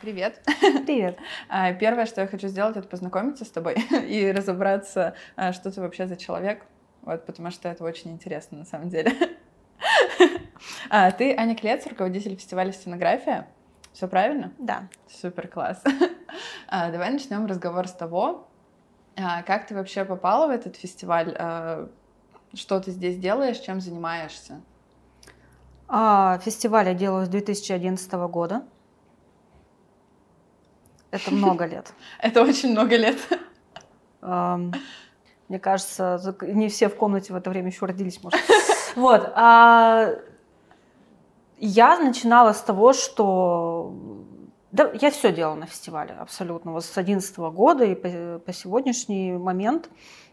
[0.00, 0.40] Привет.
[0.86, 1.18] Привет.
[1.50, 3.74] А, первое, что я хочу сделать, это познакомиться с тобой
[4.08, 6.64] и разобраться, а, что ты вообще за человек,
[7.02, 9.12] вот, потому что это очень интересно на самом деле.
[10.90, 13.48] А, ты Аня Клец, руководитель фестиваля «Стенография».
[13.92, 14.52] Все правильно?
[14.58, 14.88] Да.
[15.08, 15.82] Супер, класс.
[16.70, 18.48] Давай начнем разговор с того,
[19.16, 21.88] как ты вообще попала в этот фестиваль,
[22.52, 24.60] что ты здесь делаешь, чем занимаешься?
[25.88, 28.62] Фестиваль я делаю с 2011 года.
[31.10, 31.92] Это много лет.
[32.18, 33.18] Это очень много лет.
[34.22, 38.40] Мне кажется, не все в комнате в это время еще родились, может.
[38.96, 39.32] Вот.
[39.36, 40.14] А,
[41.58, 43.92] я начинала с того, что
[44.72, 46.72] да, я все делала на фестивале абсолютно.
[46.72, 49.90] Вот с 2011 года и по, по сегодняшний момент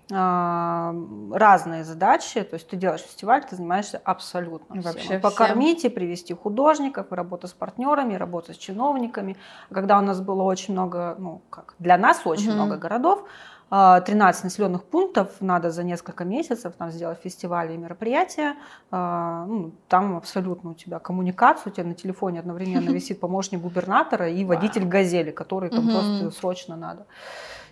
[0.09, 2.41] разные задачи.
[2.43, 5.21] То есть ты делаешь фестиваль, ты занимаешься абсолютно Вообще всем.
[5.21, 9.35] Покормить и привести художников, работа с партнерами, работа с чиновниками.
[9.69, 12.53] Когда у нас было очень много, ну как, для нас очень mm-hmm.
[12.53, 13.27] много городов,
[13.69, 18.55] 13 а, населенных пунктов надо за несколько месяцев там сделать фестивали и мероприятия.
[18.91, 24.29] А, ну, там абсолютно у тебя коммуникация, у тебя на телефоне одновременно висит помощник губернатора
[24.29, 27.07] и водитель газели, который там просто срочно надо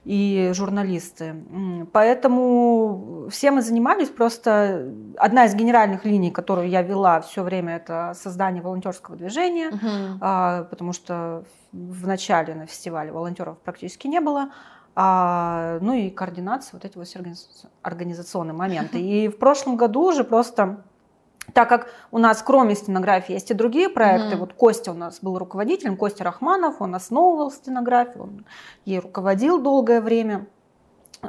[0.05, 1.35] и журналисты.
[1.91, 8.13] Поэтому все мы занимались, просто одна из генеральных линий, которую я вела все время, это
[8.15, 10.19] создание волонтерского движения, угу.
[10.69, 14.51] потому что в начале на фестивале волонтеров практически не было.
[14.97, 17.07] А, ну и координация, вот эти вот
[17.81, 18.99] организационные моменты.
[19.01, 20.85] И в прошлом году уже просто
[21.53, 24.39] так как у нас кроме стенографии есть и другие проекты, mm-hmm.
[24.39, 28.45] вот Костя у нас был руководителем, Костя Рахманов, он основывал стенографию, он
[28.85, 30.47] ей руководил долгое время.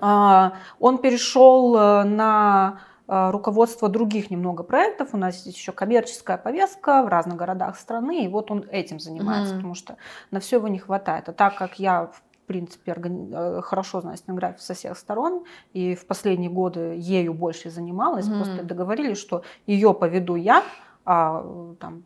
[0.00, 5.10] А, он перешел э, на э, руководство других немного проектов.
[5.12, 9.54] У нас есть еще коммерческая повестка в разных городах страны, и вот он этим занимается,
[9.54, 9.56] mm-hmm.
[9.56, 9.96] потому что
[10.30, 11.28] на все его не хватает.
[11.28, 13.30] А так как я в принципе, органи...
[13.32, 18.26] Э, хорошо знаю стенографию со всех сторон, и в последние годы ею больше занималась.
[18.26, 18.36] Mm-hmm.
[18.36, 20.62] Просто договорились, что ее поведу я,
[21.04, 21.44] а
[21.80, 22.04] там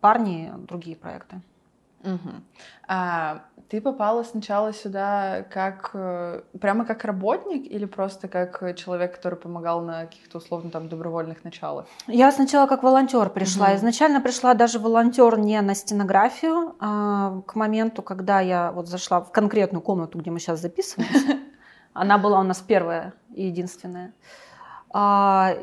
[0.00, 1.40] парни другие проекты.
[2.04, 2.30] Угу.
[2.88, 9.38] А ты попала сначала сюда как э, прямо как работник или просто как человек, который
[9.38, 11.86] помогал на каких-то условно там добровольных началах?
[12.06, 13.68] Я сначала как волонтер пришла.
[13.68, 13.76] Угу.
[13.76, 16.74] Изначально пришла даже волонтер не на стенографию.
[16.80, 21.38] А к моменту, когда я вот зашла в конкретную комнату, где мы сейчас записываемся,
[21.92, 24.12] она была у нас первая и единственная.
[24.92, 25.54] А,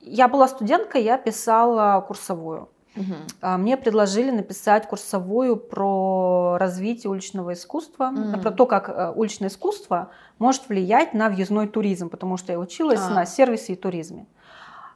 [0.00, 2.68] я была студенткой, я писала курсовую.
[2.98, 3.56] Угу.
[3.58, 8.40] Мне предложили написать курсовую про развитие уличного искусства, угу.
[8.40, 13.00] про то, как э, уличное искусство может влиять на въездной туризм, потому что я училась
[13.00, 13.10] а.
[13.10, 14.26] на сервисе и туризме.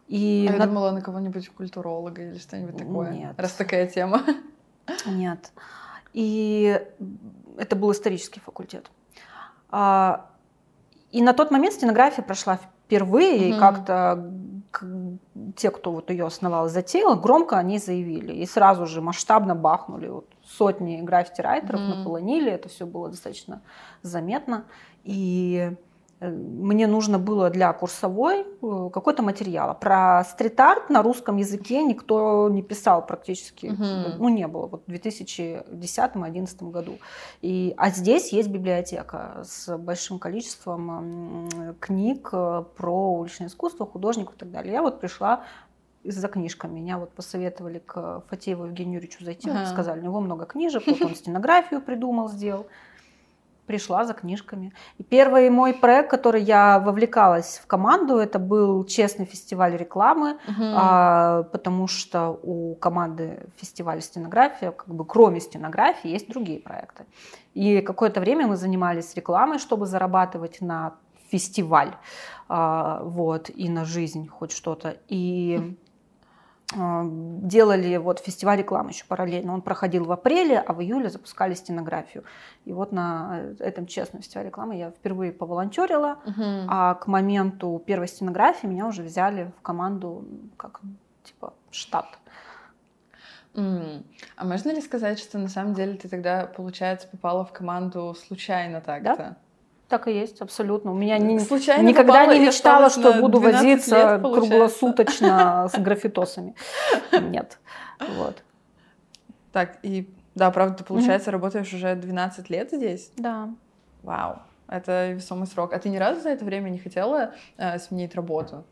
[0.08, 0.66] И а я на...
[0.66, 3.10] думала на кого-нибудь культуролога или что-нибудь такое.
[3.12, 3.34] Нет.
[3.38, 4.22] Раз такая тема.
[5.06, 5.52] Нет.
[6.12, 6.80] И
[7.56, 8.90] это был исторический факультет.
[9.70, 10.26] А,
[11.10, 13.56] и на тот момент стенография прошла впервые, угу.
[13.56, 14.30] и как-то
[15.56, 18.32] те, кто вот ее основал, затеял, громко они заявили.
[18.32, 20.08] И сразу же масштабно бахнули.
[20.08, 21.96] Вот сотни граффити-райтеров mm-hmm.
[21.96, 23.62] наполонили, это все было достаточно
[24.02, 24.64] заметно.
[25.04, 25.72] И
[26.30, 29.76] мне нужно было для курсовой э, какой-то материал.
[29.78, 33.66] Про стрит-арт на русском языке никто не писал практически.
[33.66, 34.18] Угу.
[34.18, 34.66] Ну, не было.
[34.66, 36.98] Вот в 2010-2011 году.
[37.40, 41.48] И, а здесь есть библиотека с большим количеством
[41.80, 44.74] книг э, про уличное искусство, художников и так далее.
[44.74, 45.44] Я вот пришла
[46.04, 46.80] за книжками.
[46.80, 49.50] Меня вот посоветовали к Фатееву Евгению Юрьевичу зайти.
[49.50, 49.66] Ага.
[49.66, 52.66] Сказали, у него много книжек, вот он стенографию придумал, сделал
[53.72, 54.72] пришла за книжками.
[54.98, 60.64] И первый мой проект, который я вовлекалась в команду, это был честный фестиваль рекламы, угу.
[60.74, 67.04] а, потому что у команды фестиваля стенография, как бы кроме стенографии, есть другие проекты.
[67.54, 70.92] И какое-то время мы занимались рекламой, чтобы зарабатывать на
[71.30, 71.94] фестиваль,
[72.48, 74.96] а, вот, и на жизнь хоть что-то.
[75.08, 75.76] И
[76.74, 79.54] делали вот фестиваль рекламы еще параллельно.
[79.54, 82.24] Он проходил в апреле, а в июле запускали стенографию.
[82.64, 86.44] И вот на этом честном фестивале рекламы я впервые поволонтерила, угу.
[86.68, 90.24] а к моменту первой стенографии меня уже взяли в команду
[90.56, 90.80] как
[91.24, 92.18] типа штат.
[93.54, 94.04] Mm.
[94.36, 98.80] А можно ли сказать, что на самом деле ты тогда, получается, попала в команду случайно
[98.80, 99.16] так-то?
[99.16, 99.36] Да?
[99.92, 100.92] Так и есть, абсолютно.
[100.92, 106.54] У меня ни, Случайно никогда не мечтала, что буду возиться лет, круглосуточно с графитосами.
[107.20, 107.58] Нет.
[108.16, 108.42] Вот.
[109.52, 113.12] Так, и да, правда, ты, получается, работаешь уже 12 лет здесь?
[113.18, 113.50] Да.
[114.02, 115.74] Вау, это весомый срок.
[115.74, 118.64] А ты ни разу за это время не хотела э, сменить работу?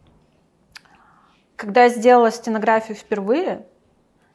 [1.54, 3.66] Когда я сделала стенографию впервые,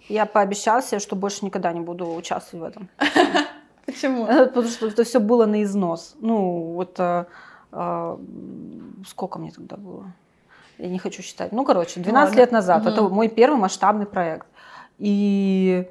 [0.07, 2.89] Я пообещала себе, что больше никогда не буду участвовать в этом.
[3.95, 4.25] Почему?
[4.27, 6.15] Потому что это все было на износ.
[6.19, 7.27] Ну, вот а,
[7.71, 8.19] а,
[9.07, 10.12] сколько мне тогда было?
[10.77, 11.51] Я не хочу считать.
[11.51, 12.39] Ну, короче, 12 Ладно.
[12.39, 12.81] лет назад.
[12.81, 12.89] Угу.
[12.89, 14.47] Это мой первый масштабный проект.
[14.97, 15.88] И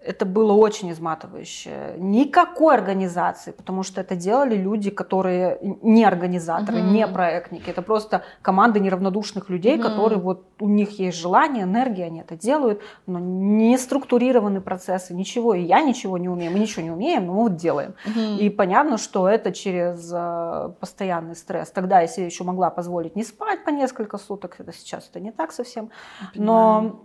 [0.00, 1.94] это было очень изматывающе.
[1.98, 6.90] Никакой организации, потому что это делали люди, которые не организаторы, mm-hmm.
[6.90, 7.68] не проектники.
[7.68, 9.82] Это просто команда неравнодушных людей, mm-hmm.
[9.82, 15.54] которые вот у них есть желание, энергия, они это делают, но не структурированы процессы, ничего.
[15.54, 17.94] И я ничего не умею, мы ничего не умеем, но мы вот делаем.
[18.06, 18.38] Mm-hmm.
[18.38, 21.70] И понятно, что это через э, постоянный стресс.
[21.70, 25.32] Тогда я себе еще могла позволить не спать по несколько суток, это сейчас это не
[25.32, 25.90] так совсем.
[26.34, 27.02] Но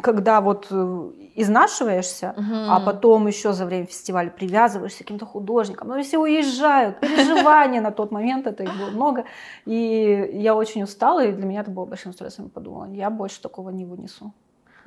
[0.00, 2.54] когда вот э, изнашиваешься, угу.
[2.68, 7.90] а потом еще за время фестиваля привязываешься к каким-то художникам, ну все уезжают, переживания на
[7.90, 9.24] тот момент, это их было много,
[9.66, 13.40] и я очень устала, и для меня это было большим стрессом, я подумала, я больше
[13.40, 14.32] такого не вынесу.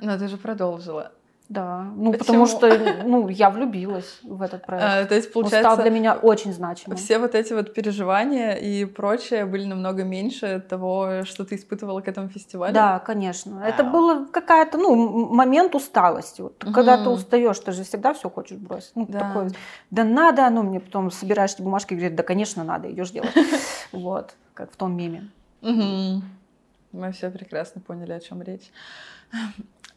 [0.00, 1.12] Но ты же продолжила.
[1.48, 2.18] Да, ну Почему?
[2.18, 4.84] потому что ну, я влюбилась в этот проект.
[4.84, 6.96] А, то есть, получается, Он стал для меня очень значимым.
[6.96, 12.08] Все вот эти вот переживания и прочее были намного меньше того, что ты испытывала к
[12.08, 12.74] этому фестивалю?
[12.74, 13.60] Да, конечно.
[13.60, 13.64] Вау.
[13.64, 14.96] Это было какая-то, ну,
[15.32, 16.40] момент усталости.
[16.40, 16.72] Вот, угу.
[16.72, 18.92] Когда ты устаешь, ты же всегда все хочешь бросить.
[18.96, 19.20] Ну, да.
[19.20, 19.50] такой,
[19.92, 23.30] да надо, ну, мне потом собираешь эти бумажки и говоришь, да, конечно, надо, идешь делать.
[23.92, 25.30] Вот, как в том меме.
[25.62, 28.70] Мы все прекрасно поняли, о чем речь.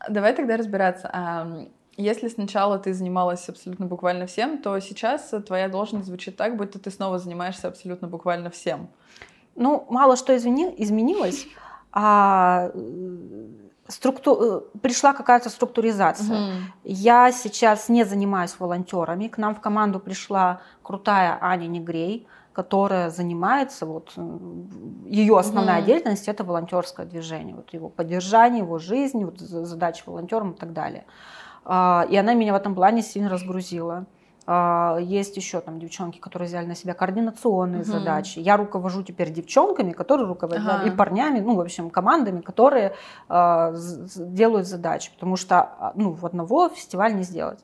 [0.08, 1.68] Давай тогда разбираться.
[1.98, 6.92] Если сначала ты занималась абсолютно буквально всем, то сейчас твоя должность звучит так, будто ты
[6.92, 8.88] снова занимаешься абсолютно буквально всем.
[9.56, 11.46] Ну, мало что извини, изменилось,
[11.92, 13.48] а э,
[13.90, 14.64] структу...
[14.74, 16.38] Э, пришла какая-то структуризация.
[16.38, 16.54] Угу.
[16.86, 19.28] Я сейчас не занимаюсь волонтерами.
[19.28, 22.28] К нам в команду пришла крутая Аня Негрей,
[22.60, 24.12] которая занимается, вот
[25.06, 25.86] ее основная угу.
[25.86, 31.06] деятельность это волонтерское движение, вот его поддержание, его жизнь, вот задачи волонтерам и так далее.
[31.64, 34.08] А, и она меня в этом плане сильно разгрузила.
[34.46, 37.92] А, есть еще там девчонки, которые взяли на себя координационные угу.
[37.92, 38.40] задачи.
[38.40, 40.86] Я руковожу теперь девчонками, которые руководят, ага.
[40.86, 42.94] и парнями, ну, в общем, командами, которые
[43.30, 43.76] э,
[44.18, 47.64] делают задачи, потому что ну, в одного фестиваль не сделать.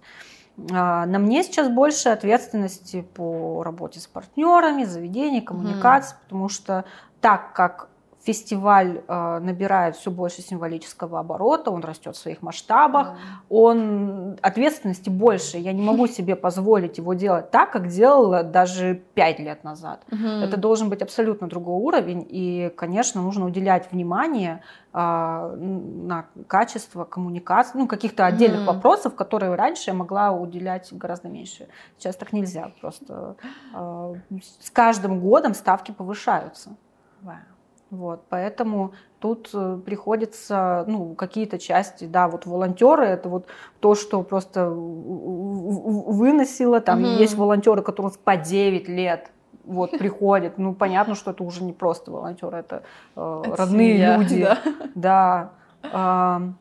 [0.71, 6.19] А, на мне сейчас больше ответственности по работе с партнерами, заведением, коммуникации, mm.
[6.23, 6.85] потому что
[7.21, 7.89] так как
[8.25, 13.13] фестиваль э, набирает все больше символического оборота, он растет в своих масштабах, mm.
[13.49, 15.57] он ответственности больше.
[15.57, 20.03] Я не могу себе позволить его делать так, как делала даже пять лет назад.
[20.09, 20.43] Mm-hmm.
[20.43, 27.77] Это должен быть абсолютно другой уровень, и, конечно, нужно уделять внимание э, на качество коммуникации,
[27.77, 28.73] ну каких-то отдельных mm-hmm.
[28.73, 31.67] вопросов, которые раньше я могла уделять гораздо меньше.
[31.99, 33.35] Сейчас так нельзя, просто
[33.73, 34.15] э,
[34.61, 36.75] с каждым годом ставки повышаются.
[37.23, 37.54] Wow.
[37.91, 43.45] Вот, поэтому тут э, приходится, ну, какие-то части, да, вот волонтеры, это вот
[43.79, 44.69] то, что просто
[46.19, 47.09] выносило, там угу.
[47.09, 49.31] есть волонтеры, которые по 9 лет
[49.63, 52.83] вот приходят, ну, понятно, что это уже не просто волонтеры, это,
[53.15, 54.47] э, родные люди,
[54.95, 55.51] да,
[55.83, 56.53] да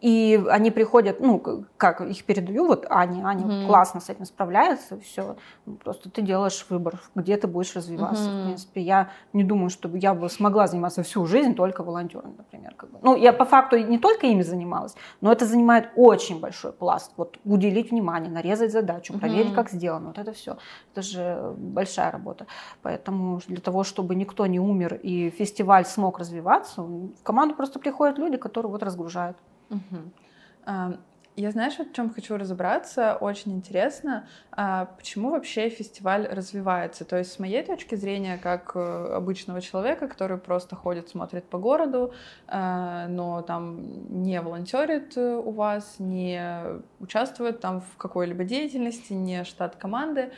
[0.00, 1.42] и они приходят, ну,
[1.76, 5.36] как их передаю, вот Аня, Аня mm классно с этим справляется, все,
[5.84, 8.30] просто ты делаешь выбор, где ты будешь развиваться.
[8.30, 12.34] mm В принципе, я не думаю, чтобы я бы смогла заниматься всю жизнь только волонтером,
[12.36, 12.74] например.
[12.76, 12.98] Как бы.
[13.02, 17.12] Ну, я по факту не только ими занималась, но это занимает очень большой пласт.
[17.16, 20.56] Вот уделить внимание, нарезать задачу, проверить, mm как сделано, вот это все.
[20.92, 22.46] Это же большая работа.
[22.82, 28.18] Поэтому для того, чтобы никто не умер и фестиваль смог развиваться, в команду просто приходят
[28.18, 29.36] люди, которые вот разгружают.
[29.70, 30.98] Угу.
[31.40, 37.04] Я, знаешь, в чем хочу разобраться, очень интересно, а почему вообще фестиваль развивается.
[37.06, 41.56] То есть, с моей точки зрения, как э, обычного человека, который просто ходит, смотрит по
[41.56, 42.12] городу,
[42.46, 46.62] э, но там не волонтерит э, у вас, не
[46.98, 50.32] участвует там в какой-либо деятельности, не штат команды,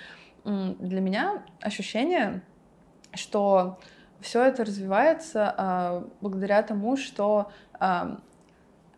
[0.44, 2.42] для меня ощущение,
[3.14, 3.78] что
[4.20, 7.52] все это развивается а, благодаря тому, что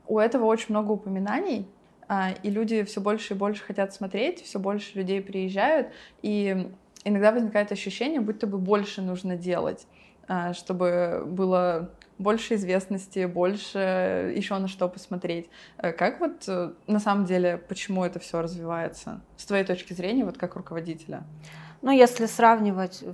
[0.07, 1.67] у этого очень много упоминаний,
[2.09, 5.89] а, и люди все больше и больше хотят смотреть, все больше людей приезжают,
[6.23, 6.69] и
[7.05, 9.87] иногда возникает ощущение, будто бы больше нужно делать,
[10.29, 15.49] а, чтобы было больше известности, больше еще на что посмотреть.
[15.79, 20.25] Э, как вот э, на самом деле, почему это все развивается с твоей точки зрения,
[20.25, 21.25] вот как руководителя?
[21.83, 23.05] Ну, если сравнивать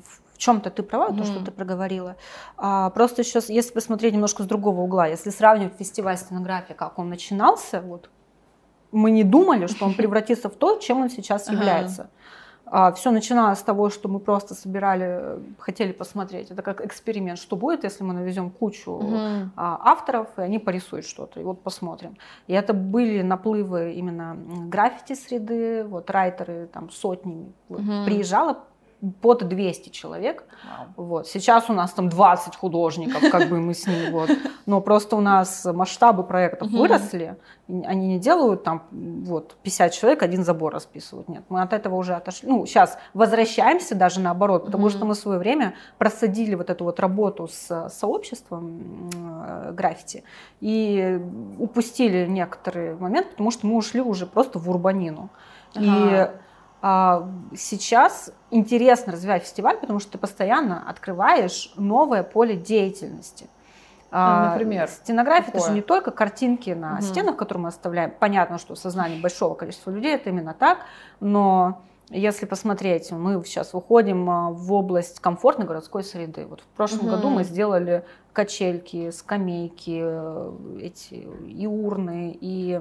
[0.40, 1.18] чем-то ты права, mm-hmm.
[1.18, 2.16] то, что ты проговорила.
[2.56, 7.10] А, просто сейчас, если посмотреть немножко с другого угла, если сравнивать фестиваль сценографии, как он
[7.10, 8.10] начинался, вот
[8.90, 12.08] мы не думали, что он превратится в то, чем он сейчас является.
[12.72, 16.50] А, все начиналось с того, что мы просто собирали, хотели посмотреть.
[16.50, 19.50] Это как эксперимент, что будет, если мы навезем кучу угу.
[19.56, 21.40] авторов, и они порисуют что-то.
[21.40, 22.16] И вот посмотрим.
[22.46, 24.36] И это были наплывы именно
[24.68, 27.52] граффити среды, вот райтеры там сотнями.
[27.68, 28.04] Угу.
[28.06, 28.64] Приезжала
[29.22, 30.44] под 200 человек.
[30.64, 30.86] Wow.
[30.96, 31.26] Вот.
[31.26, 34.10] Сейчас у нас там 20 художников, как бы мы с ними.
[34.10, 34.30] Вот.
[34.66, 36.78] Но просто у нас масштабы проектов uh-huh.
[36.78, 37.36] выросли.
[37.68, 41.28] Они не делают там вот 50 человек, один забор расписывают.
[41.28, 42.48] Нет, мы от этого уже отошли.
[42.48, 44.90] Ну, сейчас возвращаемся даже наоборот, потому uh-huh.
[44.90, 50.24] что мы в свое время просадили вот эту вот работу с сообществом э, граффити
[50.60, 51.20] и
[51.58, 55.30] упустили некоторые моменты, потому что мы ушли уже просто в урбанину.
[55.74, 56.34] Uh-huh.
[56.36, 56.49] И
[56.82, 63.48] сейчас интересно развивать фестиваль, потому что ты постоянно открываешь новое поле деятельности.
[64.10, 64.88] А, а Например?
[64.88, 67.02] Стенография это же не только картинки на угу.
[67.02, 68.12] стенах, которые мы оставляем.
[68.18, 70.78] Понятно, что сознание большого количества людей это именно так,
[71.20, 76.44] но если посмотреть, мы сейчас выходим в область комфортной городской среды.
[76.46, 77.10] Вот в прошлом угу.
[77.10, 82.80] году мы сделали качельки, скамейки, э, эти и урны, и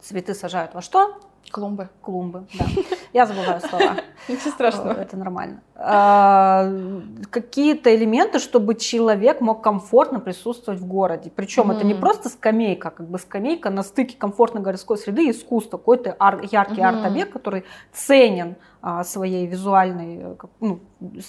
[0.00, 1.20] цветы сажают во что?
[1.50, 1.88] Клумбы.
[2.00, 2.66] Клумбы, да.
[3.12, 3.96] Я забываю слова.
[4.28, 4.92] Ничего страшного.
[5.00, 5.62] Это нормально.
[5.76, 6.68] А,
[7.30, 11.30] какие-то элементы, чтобы человек мог комфортно присутствовать в городе.
[11.34, 15.78] Причем это не просто скамейка, как бы скамейка на стыке комфортной городской среды и искусства.
[15.78, 16.16] Какой-то
[16.50, 20.80] яркий арт-объект, который ценен а, своей визуальной, ну,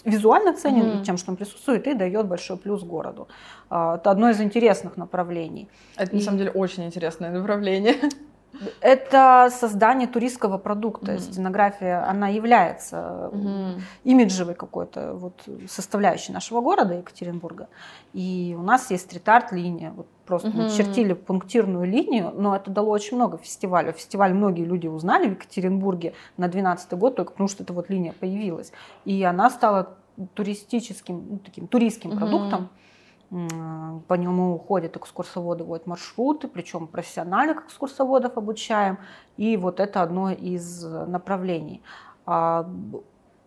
[0.03, 3.27] визуально ценен тем, что он присутствует, и дает большой плюс городу.
[3.69, 5.69] А, это одно из интересных направлений.
[5.97, 7.95] Это, на самом деле, очень интересное направление.
[8.81, 11.13] Это создание туристского продукта.
[11.13, 11.19] Mm-hmm.
[11.19, 13.81] Стенография, она является mm-hmm.
[14.03, 17.67] имиджевой какой-то вот составляющей нашего города Екатеринбурга.
[18.13, 19.91] И у нас есть стрит-арт линия.
[19.91, 20.63] Вот просто mm-hmm.
[20.63, 23.91] мы чертили пунктирную линию, но это дало очень много фестивалей.
[23.91, 28.13] Фестиваль многие люди узнали в Екатеринбурге на 2012 год только потому, что эта вот линия
[28.13, 28.71] появилась.
[29.05, 29.95] И она стала
[30.33, 32.17] туристическим, ну, таким туристским mm-hmm.
[32.17, 32.69] продуктом
[33.29, 38.99] по нему ходят экскурсоводы, вот маршруты, причем профессиональных экскурсоводов обучаем.
[39.37, 41.81] И вот это одно из направлений.
[42.25, 42.69] А,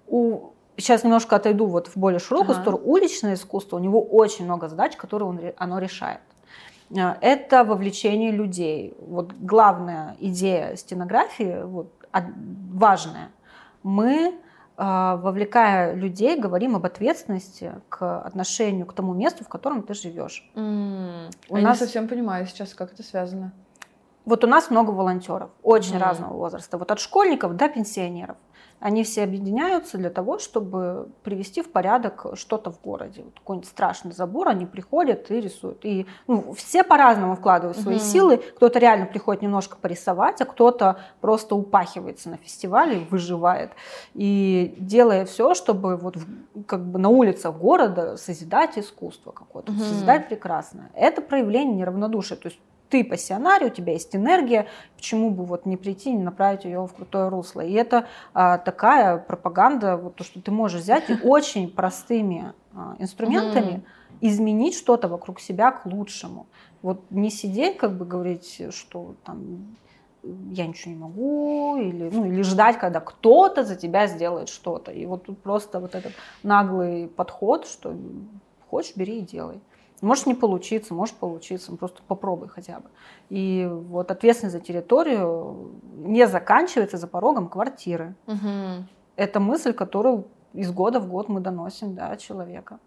[0.06, 2.62] у, сейчас немножко отойду вот в более широкую ага.
[2.62, 2.82] сторону.
[2.84, 6.20] Уличное искусство, у него очень много задач, которые он, оно решает.
[6.96, 8.96] А, это вовлечение людей.
[9.00, 13.30] Вот главная идея стенографии, вот, важная.
[13.82, 14.34] Мы
[14.78, 20.48] вовлекая людей, говорим об ответственности к отношению к тому месту, в котором ты живешь.
[20.54, 21.32] Mm.
[21.48, 21.80] У Я нас...
[21.80, 23.52] не совсем понимаю сейчас, как это связано.
[24.24, 26.00] Вот у нас много волонтеров, очень mm.
[26.00, 28.36] разного возраста, вот от школьников до пенсионеров.
[28.80, 33.22] Они все объединяются для того, чтобы привести в порядок что-то в городе.
[33.24, 35.84] Вот какой-нибудь страшный забор, они приходят и рисуют.
[35.84, 38.04] И ну, все по-разному вкладывают свои угу.
[38.04, 38.36] силы.
[38.36, 43.72] Кто-то реально приходит немножко порисовать, а кто-то просто упахивается на фестивале, выживает.
[44.14, 46.16] И делая все, чтобы вот
[46.66, 49.80] как бы на улицах города созидать искусство какое-то, угу.
[49.80, 50.90] созидать прекрасное.
[50.94, 52.36] Это проявление неравнодушия.
[52.36, 54.66] То есть ты пассионарий, у тебя есть энергия,
[54.96, 57.60] почему бы вот не прийти, не направить ее в крутое русло.
[57.60, 62.96] И это а, такая пропаганда, вот то, что ты можешь взять и очень простыми а,
[62.98, 63.82] инструментами
[64.20, 66.46] изменить что-то вокруг себя к лучшему.
[66.82, 69.76] Вот не сидеть, как бы говорить, что там
[70.50, 74.92] я ничего не могу, или, ну, или ждать, когда кто-то за тебя сделает что-то.
[74.92, 77.94] И вот тут просто вот этот наглый подход, что
[78.68, 79.60] хочешь, бери и делай.
[80.00, 82.88] Может не получиться, может получиться, просто попробуй хотя бы.
[83.30, 88.14] И вот ответственность за территорию не заканчивается за порогом квартиры.
[88.26, 88.86] Угу.
[89.16, 92.78] Это мысль, которую из года в год мы доносим до человека.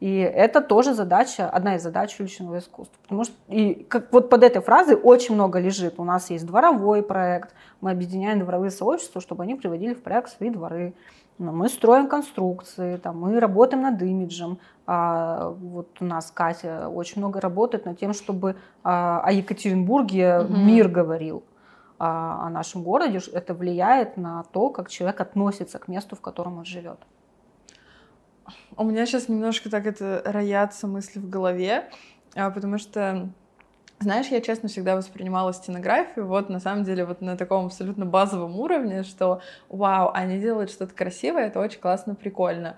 [0.00, 2.98] И это тоже задача, одна из задач уличного искусства.
[3.02, 5.94] Потому что и как, вот под этой фразой очень много лежит.
[5.98, 10.50] У нас есть дворовой проект, мы объединяем дворовые сообщества, чтобы они приводили в порядок свои
[10.50, 10.94] дворы.
[11.42, 14.58] Но мы строим конструкции, там, мы работаем над имиджем.
[14.86, 20.56] А, вот у нас Катя очень много работает над тем, чтобы а, о Екатеринбурге угу.
[20.56, 21.42] мир говорил
[21.98, 23.20] а, о нашем городе.
[23.32, 26.98] Это влияет на то, как человек относится к месту, в котором он живет.
[28.76, 31.90] У меня сейчас немножко так это роятся мысли в голове,
[32.36, 33.28] а, потому что
[34.02, 38.58] знаешь, я честно всегда воспринимала стенографию вот на самом деле вот на таком абсолютно базовом
[38.58, 42.76] уровне, что вау, они делают что-то красивое, это очень классно, прикольно.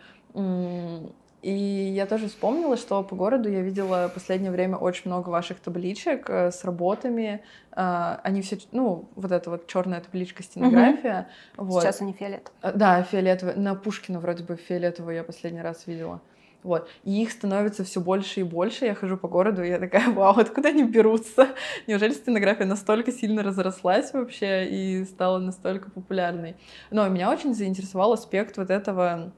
[1.44, 5.60] И я тоже вспомнила, что по городу я видела в последнее время очень много ваших
[5.60, 7.42] табличек э, с работами.
[7.76, 11.28] Э, они все, ну, вот эта вот черная табличка стенография.
[11.58, 11.66] Угу.
[11.66, 11.82] Вот.
[11.82, 12.72] Сейчас они фиолетовые.
[12.74, 13.58] Да, фиолетовые.
[13.58, 16.22] На Пушкина вроде бы фиолетовую я последний раз видела.
[16.64, 16.88] Вот.
[17.04, 18.86] И их становится все больше и больше.
[18.86, 21.48] Я хожу по городу, и я такая, вау, откуда они берутся?
[21.86, 26.56] Неужели стенография настолько сильно разрослась вообще и стала настолько популярной?
[26.90, 29.32] Но меня очень заинтересовал аспект вот этого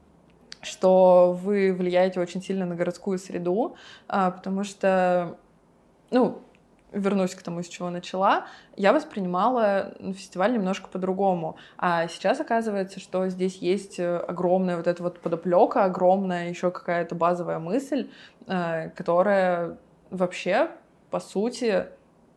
[0.63, 3.75] что вы влияете очень сильно на городскую среду,
[4.07, 5.37] а, потому что,
[6.09, 6.41] ну,
[6.91, 11.57] вернусь к тому, с чего начала, я воспринимала фестиваль немножко по-другому.
[11.77, 17.15] А сейчас оказывается, что здесь есть э, огромная вот эта вот подоплека, огромная еще какая-то
[17.15, 18.09] базовая мысль,
[18.47, 19.77] э, которая
[20.09, 20.69] вообще,
[21.09, 21.87] по сути,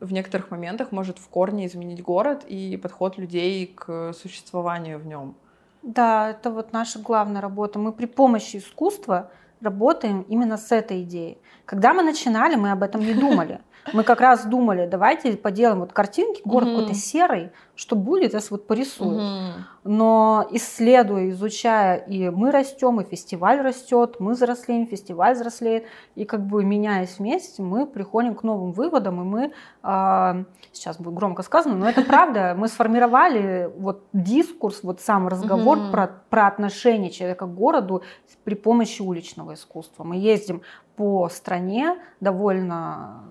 [0.00, 5.37] в некоторых моментах может в корне изменить город и подход людей к существованию в нем.
[5.83, 7.78] Да, это вот наша главная работа.
[7.78, 9.30] Мы при помощи искусства
[9.61, 11.38] работаем именно с этой идеей.
[11.64, 13.61] Когда мы начинали, мы об этом не думали.
[13.92, 16.76] Мы как раз думали, давайте поделаем вот картинки, город угу.
[16.76, 19.14] какой-то серый, что будет, если вот порисуем.
[19.14, 19.54] Угу.
[19.84, 25.84] Но исследуя, изучая, и мы растем, и фестиваль растет, мы взрослеем, фестиваль взрослеет,
[26.14, 31.14] и как бы меняясь вместе, мы приходим к новым выводам, и мы, э, сейчас будет
[31.14, 35.90] громко сказано, но это правда, мы сформировали вот дискурс, вот сам разговор угу.
[35.90, 38.02] про, про отношение человека к городу
[38.44, 40.04] при помощи уличного искусства.
[40.04, 40.62] Мы ездим
[40.96, 43.22] по стране довольно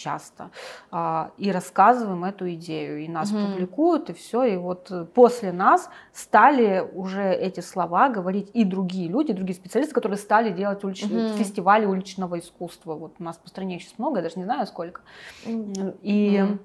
[0.00, 0.50] часто,
[0.90, 3.40] а, и рассказываем эту идею, и нас угу.
[3.46, 9.08] публикуют, и все, и вот э, после нас стали уже эти слова говорить и другие
[9.08, 11.38] люди, другие специалисты, которые стали делать уличные угу.
[11.38, 12.94] фестивали уличного искусства.
[12.94, 15.02] Вот у нас по стране сейчас много, я даже не знаю сколько.
[15.44, 16.58] И угу.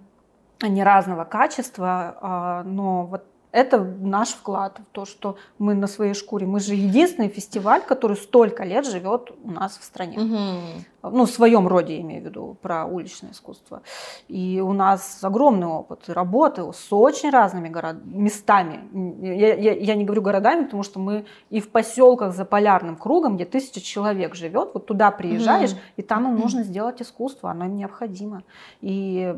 [0.61, 6.13] они разного качества, а, но вот это наш вклад в то, что мы на своей
[6.13, 6.45] шкуре.
[6.45, 10.19] Мы же единственный фестиваль, который столько лет живет у нас в стране.
[10.19, 13.81] Угу ну, в своем роде, имею в виду, про уличное искусство.
[14.27, 17.97] И у нас огромный опыт работы с очень разными город...
[18.05, 18.81] местами.
[19.21, 23.35] Я, я, я не говорю городами, потому что мы и в поселках за полярным кругом,
[23.35, 25.97] где тысяча человек живет, вот туда приезжаешь, mm-hmm.
[25.97, 28.43] и там им нужно сделать искусство, оно им необходимо.
[28.81, 29.35] И,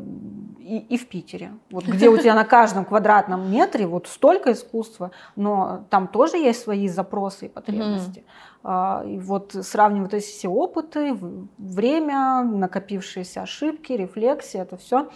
[0.58, 5.10] и, и в Питере, вот где у тебя на каждом квадратном метре вот столько искусства,
[5.36, 8.20] но там тоже есть свои запросы и потребности.
[8.20, 8.47] Mm-hmm.
[8.64, 11.16] А, и вот сравнивать эти все опыты,
[11.58, 15.10] время, накопившиеся ошибки, рефлексии, это все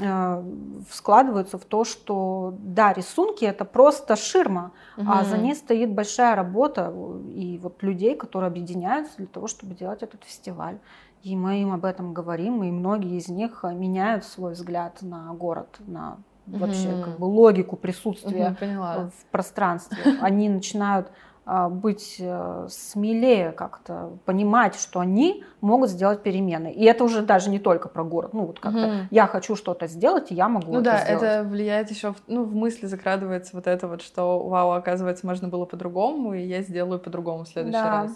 [0.00, 0.42] э,
[0.90, 5.06] складываются в то, что да, рисунки это просто ширма, угу.
[5.10, 6.92] а за ней стоит большая работа
[7.34, 10.78] и вот людей, которые объединяются для того, чтобы делать этот фестиваль.
[11.22, 15.76] И мы им об этом говорим, и многие из них меняют свой взгляд на город,
[15.86, 17.02] на вообще угу.
[17.02, 19.98] как бы логику присутствия угу, в пространстве.
[20.20, 21.10] Они начинают
[21.46, 26.72] быть э, смелее как-то, понимать, что они могут сделать перемены.
[26.72, 28.34] И это уже даже не только про город.
[28.34, 28.94] Ну, вот как-то угу.
[29.12, 31.22] я хочу что-то сделать, и я могу ну, это да, сделать.
[31.22, 35.46] это влияет еще, в, ну, в мысли закрадывается вот это вот, что, вау, оказывается, можно
[35.46, 38.02] было по-другому, и я сделаю по-другому в следующий да.
[38.02, 38.10] раз.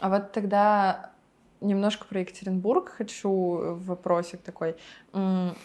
[0.00, 1.12] А вот тогда
[1.60, 4.76] немножко про Екатеринбург хочу в вопросик такой.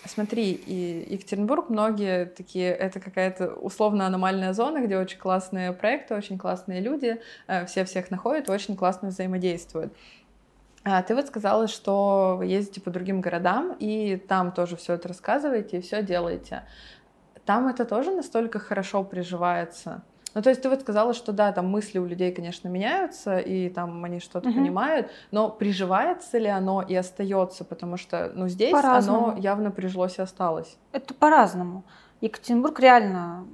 [0.06, 6.38] Смотри, и Екатеринбург многие такие, это какая-то условно аномальная зона, где очень классные проекты, очень
[6.38, 9.94] классные люди, э, все всех находят, очень классно взаимодействуют.
[10.84, 15.10] А ты вот сказала, что вы ездите по другим городам, и там тоже все это
[15.10, 16.64] рассказываете и все делаете.
[17.46, 20.04] Там это тоже настолько хорошо приживается?
[20.34, 23.70] Ну, то есть ты вот сказала, что да, там мысли у людей, конечно, меняются, и
[23.70, 24.58] там они что-то угу.
[24.58, 30.22] понимают, но приживается ли оно и остается, потому что, ну, здесь оно явно прижилось и
[30.22, 30.78] осталось.
[30.92, 31.84] Это по-разному.
[32.22, 33.46] Екатеринбург реально,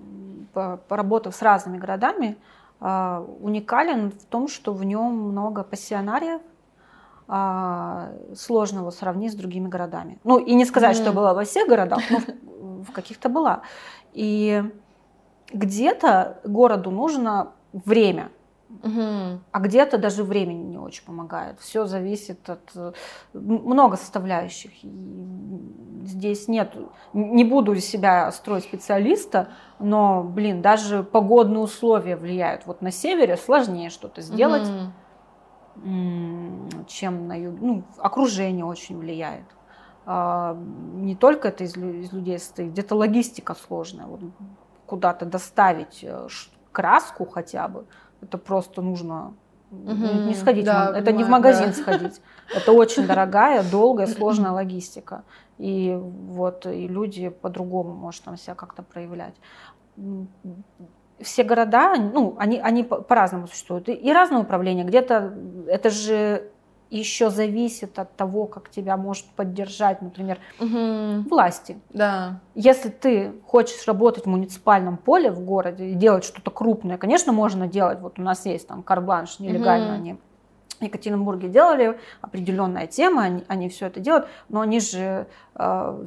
[0.53, 2.37] поработав с разными городами,
[2.79, 6.41] а, уникален в том, что в нем много пассионариев,
[7.27, 10.19] а, сложно его сравнить с другими городами.
[10.23, 11.01] Ну, и не сказать, mm.
[11.01, 13.63] что было во всех городах, но в, в каких-то была.
[14.13, 14.63] И
[15.51, 18.29] где-то городу нужно время,
[18.69, 19.39] Угу.
[19.51, 21.59] А где-то даже времени не очень помогает.
[21.59, 22.91] Все зависит от э,
[23.33, 24.71] много составляющих.
[24.83, 24.89] И
[26.03, 26.75] здесь нет,
[27.13, 32.65] не буду из себя строить специалиста, но, блин, даже погодные условия влияют.
[32.65, 34.69] Вот на севере сложнее что-то сделать,
[35.77, 35.85] угу.
[36.87, 37.57] чем на юге.
[37.61, 39.45] Ну, окружение очень влияет.
[40.05, 40.57] А,
[40.93, 44.07] не только это из, из людей состоит, где-то логистика сложная.
[44.07, 44.21] Вот
[44.87, 46.27] куда-то доставить э,
[46.71, 47.85] краску хотя бы,
[48.21, 49.35] это просто нужно
[49.69, 49.93] угу,
[50.27, 51.73] не сходить, да, это понимаю, не в магазин да.
[51.73, 52.21] сходить.
[52.55, 55.23] Это очень дорогая, долгая, сложная логистика.
[55.57, 59.35] И вот и люди по-другому, может, там себя как-то проявлять.
[61.19, 63.89] Все города, ну, они, они по-разному существуют.
[63.89, 64.85] И, и разное управление.
[64.85, 65.33] Где-то
[65.67, 66.51] это же
[66.89, 71.23] еще зависит от того, как тебя может поддержать, например, Мгм.
[71.29, 71.79] власти.
[71.89, 72.39] Да.
[72.55, 77.67] Если ты хочешь работать в муниципальном поле в городе и делать что-то крупное, конечно, можно
[77.67, 77.99] делать.
[77.99, 79.95] Вот у нас есть там карбланш, нелегально Мгм.
[79.95, 80.17] они
[80.85, 86.05] Екатеринбурге делали, определенная тема, они, они все это делают, но они же, э,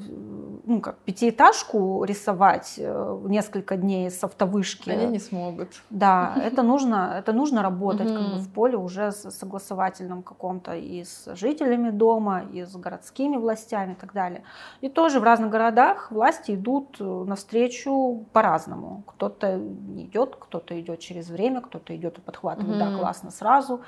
[0.65, 4.91] ну, как пятиэтажку рисовать э, несколько дней с автовышки.
[4.91, 5.69] Они не смогут.
[5.91, 11.05] Да, это нужно, это нужно работать как бы в поле уже с согласовательном каком-то и
[11.05, 14.43] с жителями дома, и с городскими властями и так далее.
[14.81, 19.03] И тоже в разных городах власти идут э, навстречу по-разному.
[19.07, 23.81] Кто-то не идет, кто-то идет через время, кто-то идет и подхватывает, да, классно сразу.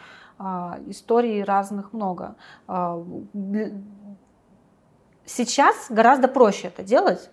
[0.45, 2.35] А, Историй разных много.
[2.67, 3.03] А,
[5.25, 7.31] Сейчас гораздо проще это делать,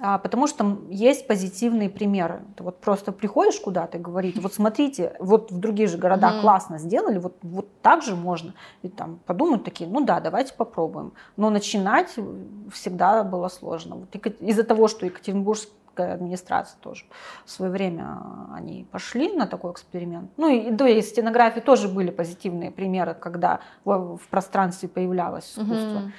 [0.00, 2.40] а, потому что есть позитивные примеры.
[2.56, 6.40] Ты вот просто приходишь куда-то и говорить, вот смотрите, вот в других же городах Мгм.
[6.40, 8.52] классно сделали, вот, вот так же можно.
[8.82, 11.12] И там подумают такие, ну да, давайте попробуем.
[11.36, 12.16] Но начинать
[12.72, 13.96] всегда было сложно.
[13.96, 15.06] Вот из-за того, что
[16.00, 17.04] Екатеринбургская администрация тоже
[17.44, 18.18] в свое время
[18.54, 20.30] они пошли на такой эксперимент.
[20.36, 26.00] Ну и до и стенографии тоже были позитивные примеры, когда в, в пространстве появлялось искусство.
[26.00, 26.12] Мгм.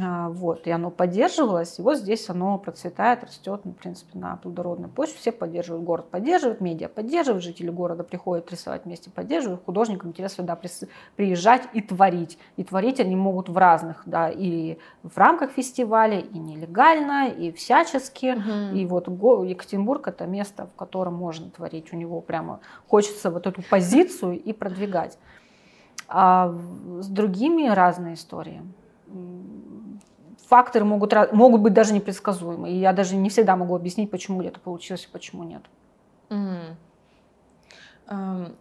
[0.00, 4.36] А, Вот, и оно поддерживалось, и вот здесь оно процветает, растет, ну, в принципе, на
[4.36, 5.16] плодородной почве.
[5.18, 10.58] Все поддерживают, город поддерживает, медиа поддерживают, жители города приходят рисовать вместе, поддерживают, художникам интересно сюда
[11.16, 12.38] приезжать и творить.
[12.56, 18.34] И творить они могут в разных, да, и в рамках фестиваля, и нелегально, и всячески.
[18.34, 18.76] Мгм.
[18.76, 21.92] И вот Екатеринбург это место, в котором можно творить.
[21.92, 25.18] У него прямо хочется вот эту позицию и продвигать.
[26.08, 26.54] А
[27.00, 28.62] с другими разные истории.
[30.48, 32.70] Факторы могут, могут быть даже непредсказуемы.
[32.70, 35.62] И я даже не всегда могу объяснить, почему где-то получилось и почему нет.
[36.28, 36.76] Мгм.
[38.06, 38.52] Ам,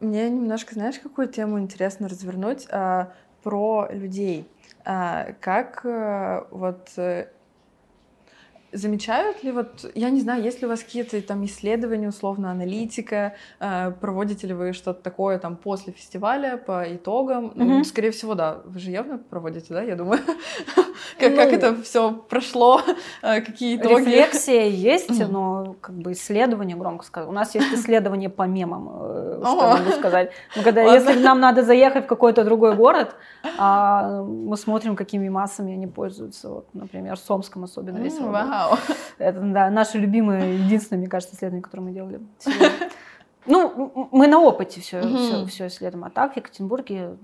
[0.00, 4.46] Мне немножко, знаешь, какую тему интересно развернуть а, про людей.
[4.84, 7.28] А, Как э, вот э,
[8.72, 13.34] замечают ли вот, я не знаю, есть ли у вас какие-то там исследования, условно, аналитика,
[13.58, 17.52] э, проводите ли вы что-то такое там после фестиваля по итогам?
[17.54, 17.84] Ну, Мгм.
[17.84, 18.58] скорее всего, да.
[18.64, 20.20] Вы же явно проводите, да, я думаю?
[21.18, 22.80] Как как Ну, это все прошло,
[23.22, 24.04] э, какие итоги?
[24.04, 27.28] Рефлексия есть, но как бы исследование, громко сказать.
[27.28, 30.30] У нас есть исследование по мемам, э, что могу сказать.
[30.56, 33.14] Ну, когда, если нам надо заехать в какой-то другой город,
[33.58, 36.48] а, мы смотрим, какими массами они пользуются.
[36.48, 38.30] Вот, например, в Сомском особенно весело.
[38.60, 38.78] Вау.
[39.18, 42.20] Это, да, наши любимые, единственное, мне кажется, исследование, которое мы делали.
[42.38, 42.90] сегодня.
[43.46, 46.04] Ну, мы на опыте все, все, все исследуем.
[46.04, 47.16] А так в Екатеринбурге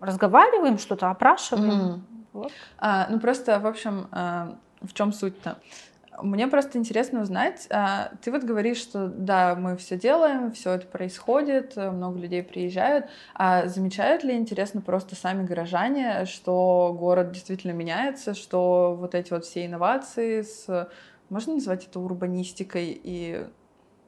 [0.00, 2.04] разговариваем, что-то опрашиваем.
[2.32, 2.50] Вот.
[2.78, 5.58] А, ну просто, в общем, а, в чем суть-то?
[6.22, 10.86] Мне просто интересно узнать, а, ты вот говоришь, что да, мы все делаем, все это
[10.86, 17.72] происходит, э, много людей приезжают, а замечают ли, интересно, просто сами горожане, что город действительно
[17.72, 20.88] меняется, что вот эти вот все инновации с,
[21.28, 23.46] можно назвать это урбанистикой и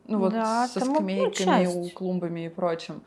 [0.06, 1.94] ну вот Да, со ну, скамейками, часть.
[1.94, 3.02] клумбами и прочим.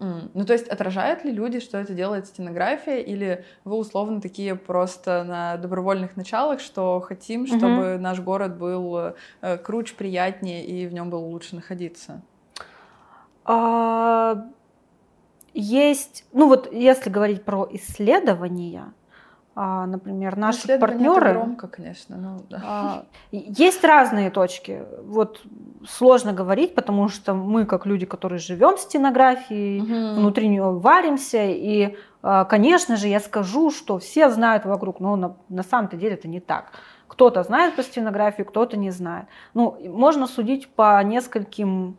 [0.00, 4.54] М, Ну, то есть отражают ли люди, что это делает стенография, или вы условно такие
[4.54, 7.58] просто на добровольных началах, что хотим, Мгм.
[7.58, 12.22] чтобы наш город был э, круче, приятнее и в нем было лучше находиться?
[13.44, 14.36] А,
[15.54, 18.94] Есть, ну вот если говорить про исследования,
[19.60, 22.62] а, например, Ну, наши это партнеры, громко, конечно, ну да.
[22.64, 24.84] а, есть разные точки.
[25.02, 25.42] Вот
[25.88, 30.20] сложно говорить, потому что мы, как люди, которые живем в стенографии, Мгм.
[30.20, 35.34] внутри нее варимся, и, а, конечно же, я скажу, что все знают вокруг, но на,
[35.48, 36.70] на самом-то деле это не так.
[37.08, 39.26] Кто-то знает про стенографию, кто-то не знает.
[39.54, 41.96] Ну, можно судить по нескольким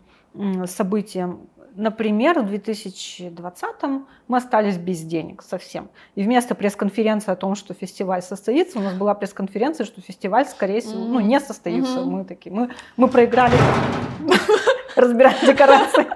[0.65, 1.41] событиям.
[1.75, 3.75] Например, в 2020
[4.27, 5.89] мы остались без денег совсем.
[6.15, 10.82] И вместо пресс-конференции о том, что фестиваль состоится, у нас была пресс-конференция, что фестиваль, скорее
[10.82, 12.01] всего, ну, не состоится.
[12.01, 13.55] Мы такие, мы, мы проиграли,
[14.95, 16.08] разбираем декорации.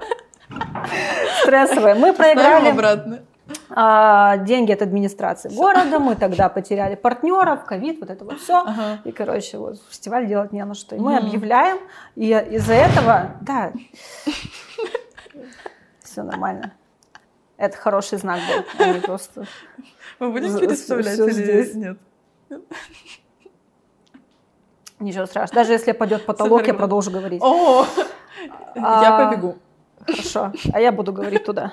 [1.42, 1.94] Стрессовые.
[1.94, 3.22] Мы проиграли
[3.70, 8.60] а, деньги от администрации города, мы тогда потеряли партнеров, ковид, вот это вот все.
[8.60, 9.00] Ага.
[9.04, 10.96] И, короче, вот фестиваль делать не на что.
[10.96, 11.78] И мы объявляем,
[12.14, 13.72] и из-за этого, да,
[16.14, 16.72] все нормально.
[17.56, 19.46] Это хороший знак был, а просто...
[20.20, 21.74] Вы будете З- переставлять или здесь.
[21.74, 21.98] нет?
[25.00, 25.62] Ничего страшного.
[25.62, 26.72] Даже если пойдет потолок, Супер.
[26.74, 27.42] я продолжу говорить.
[27.42, 27.84] О,
[28.76, 29.56] я А, побегу.
[30.06, 31.72] Хорошо, а я буду говорить туда.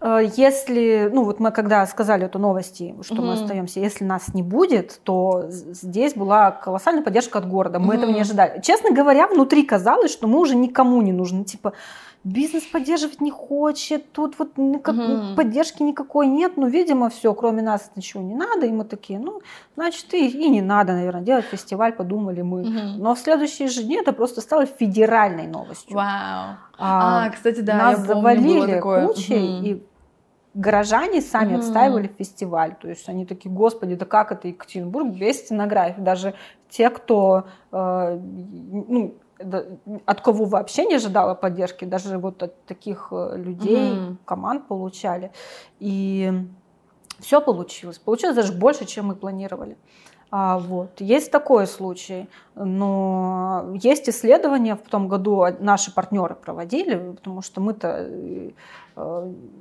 [0.00, 3.22] Э, если, ну вот мы когда сказали эту новости, что угу.
[3.22, 7.78] мы остаемся, если нас не будет, то здесь была колоссальная поддержка от города.
[7.78, 7.94] Мы угу.
[7.94, 8.60] этого не ожидали.
[8.60, 11.44] Честно говоря, внутри казалось, что мы уже никому не нужны.
[11.44, 11.72] Типа,
[12.24, 15.36] бизнес поддерживать не хочет, тут вот никак, угу.
[15.36, 19.40] поддержки никакой нет, ну, видимо, все, кроме нас ничего не надо, и мы такие, ну,
[19.76, 22.62] значит, и, и не надо, наверное, делать фестиваль, подумали мы.
[22.62, 22.98] Угу.
[22.98, 25.96] Но в следующие же дни это просто стало федеральной новостью.
[25.96, 26.56] Вау.
[26.80, 29.06] А, а кстати, да, нас я помню, завалили такое.
[29.08, 29.66] кучей, угу.
[29.66, 29.82] и
[30.58, 31.60] горожане сами угу.
[31.60, 32.74] отстаивали фестиваль.
[32.80, 36.00] То есть они такие, господи, да как это Екатеринбург без стенографии?
[36.00, 36.34] Даже
[36.68, 39.14] те, кто э, ну,
[40.04, 45.30] от кого вообще не ожидала поддержки, даже вот от таких э, людей, mm команд получали.
[45.80, 46.32] И
[47.20, 47.98] все получилось.
[47.98, 49.76] Получилось даже больше, чем мы планировали.
[50.30, 51.00] А, вот.
[51.00, 58.06] Есть такой случай, но есть исследования в том году наши партнеры проводили, потому что мы-то
[58.08, 58.50] Э,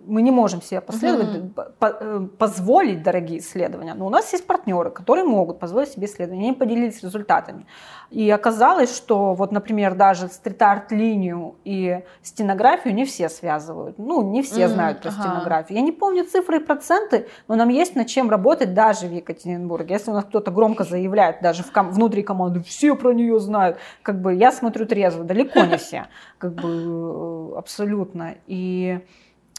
[0.08, 1.72] мы не можем себе последовать, mm-hmm.
[1.80, 6.48] по, э, позволить дорогие исследования, но у нас есть партнеры, которые могут позволить себе исследования,
[6.48, 7.66] они поделились результатами.
[8.10, 13.98] И оказалось, что вот, например, даже стрит-арт-линию и стенографию не все связывают.
[13.98, 14.68] Ну, не все mm-hmm.
[14.68, 15.22] знают про ага.
[15.22, 15.78] стенографию.
[15.78, 19.96] Я не помню цифры и проценты, но нам есть над чем работать даже в Екатеринбурге.
[19.96, 23.78] Если у нас кто-то громко заявляет, даже в ком- внутри команды, все про нее знают,
[24.04, 28.36] как бы я смотрю трезво, далеко не все, как бы э, абсолютно.
[28.48, 29.00] И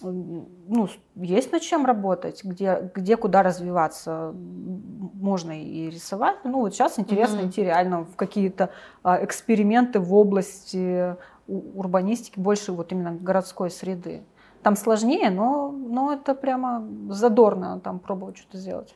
[0.01, 4.33] ну, есть над чем работать, где, где куда развиваться.
[4.35, 6.37] Можно и рисовать.
[6.45, 7.49] Ну, вот сейчас интересно mm-hmm.
[7.49, 8.71] идти реально в какие-то
[9.03, 11.17] а, эксперименты в области
[11.49, 14.23] урбанистики, больше вот именно городской среды.
[14.63, 18.95] Там сложнее, но, но это прямо задорно там пробовать что-то сделать.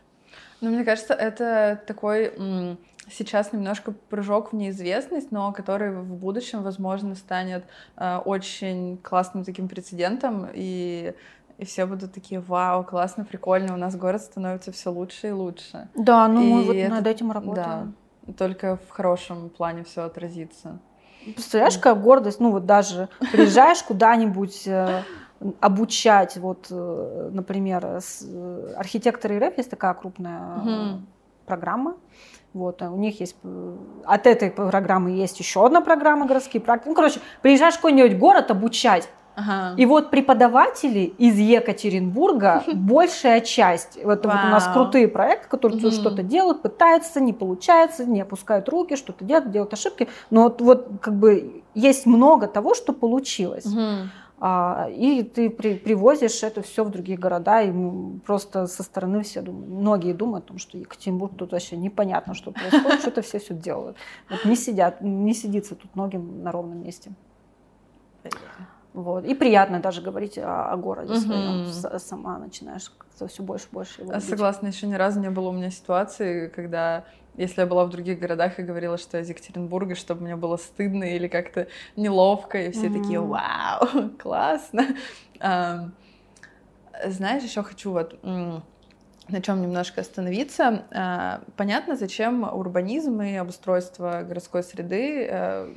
[0.62, 2.33] Ну, мне кажется, это такой
[3.11, 7.64] сейчас немножко прыжок в неизвестность, но который в будущем, возможно, станет
[7.96, 11.12] э, очень классным таким прецедентом, и,
[11.59, 15.88] и все будут такие, вау, классно, прикольно, у нас город становится все лучше и лучше.
[15.94, 17.94] Да, ну и мы вот это, над этим работаем.
[18.22, 20.79] Да, только в хорошем плане все отразится.
[21.25, 25.03] Представляешь, какая гордость, ну вот даже приезжаешь куда-нибудь э,
[25.61, 31.00] обучать, вот, э, например, э, архитекторы РФ есть такая крупная угу.
[31.46, 31.96] программа,
[32.52, 33.37] вот, а у них есть,
[34.05, 36.88] от этой программы есть еще одна программа городские практики.
[36.88, 39.74] Ну, короче, приезжаешь в какой-нибудь город обучать, Ага.
[39.78, 43.98] И вот преподаватели из Екатеринбурга большая часть.
[44.02, 45.90] Вот, вот у нас крутые проекты, которые угу.
[45.90, 50.09] что-то делают, пытаются, не получается, не опускают руки, что-то делают, делают ошибки.
[50.31, 53.66] Но вот, вот как бы есть много того, что получилось.
[53.66, 54.11] Угу.
[54.44, 57.72] А, и ты при, привозишь это все в другие города, и
[58.26, 62.50] просто со стороны все думают, многие думают о том, что Екатеринбург тут вообще непонятно, что
[62.50, 63.96] происходит, что-то все все делают.
[64.28, 67.12] Вот не сидят, не сидится тут многим на ровном месте.
[68.94, 69.24] Вот.
[69.24, 71.68] И приятно даже говорить о, о городе своем.
[72.00, 75.52] Сама начинаешь как-то все больше и больше его Согласна, еще ни разу не было у
[75.52, 77.05] меня ситуации, когда
[77.36, 80.56] если я была в других городах и говорила, что я из Екатеринбурга, чтобы мне было
[80.56, 81.66] стыдно или как-то
[81.96, 83.02] неловко, и все mm-hmm.
[83.02, 84.86] такие, вау, классно.
[87.04, 88.18] Знаешь, еще хочу вот
[89.28, 90.84] на чем немножко остановиться.
[90.92, 95.72] А, понятно, зачем урбанизм и обустройство городской среды э,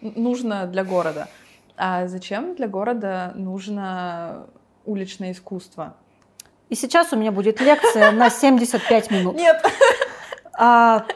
[0.00, 1.28] нужно для города.
[1.76, 4.46] А зачем для города нужно
[4.84, 5.94] уличное искусство?
[6.68, 9.36] И сейчас у меня будет лекция на 75 минут.
[9.36, 9.62] Нет.
[10.60, 11.06] А,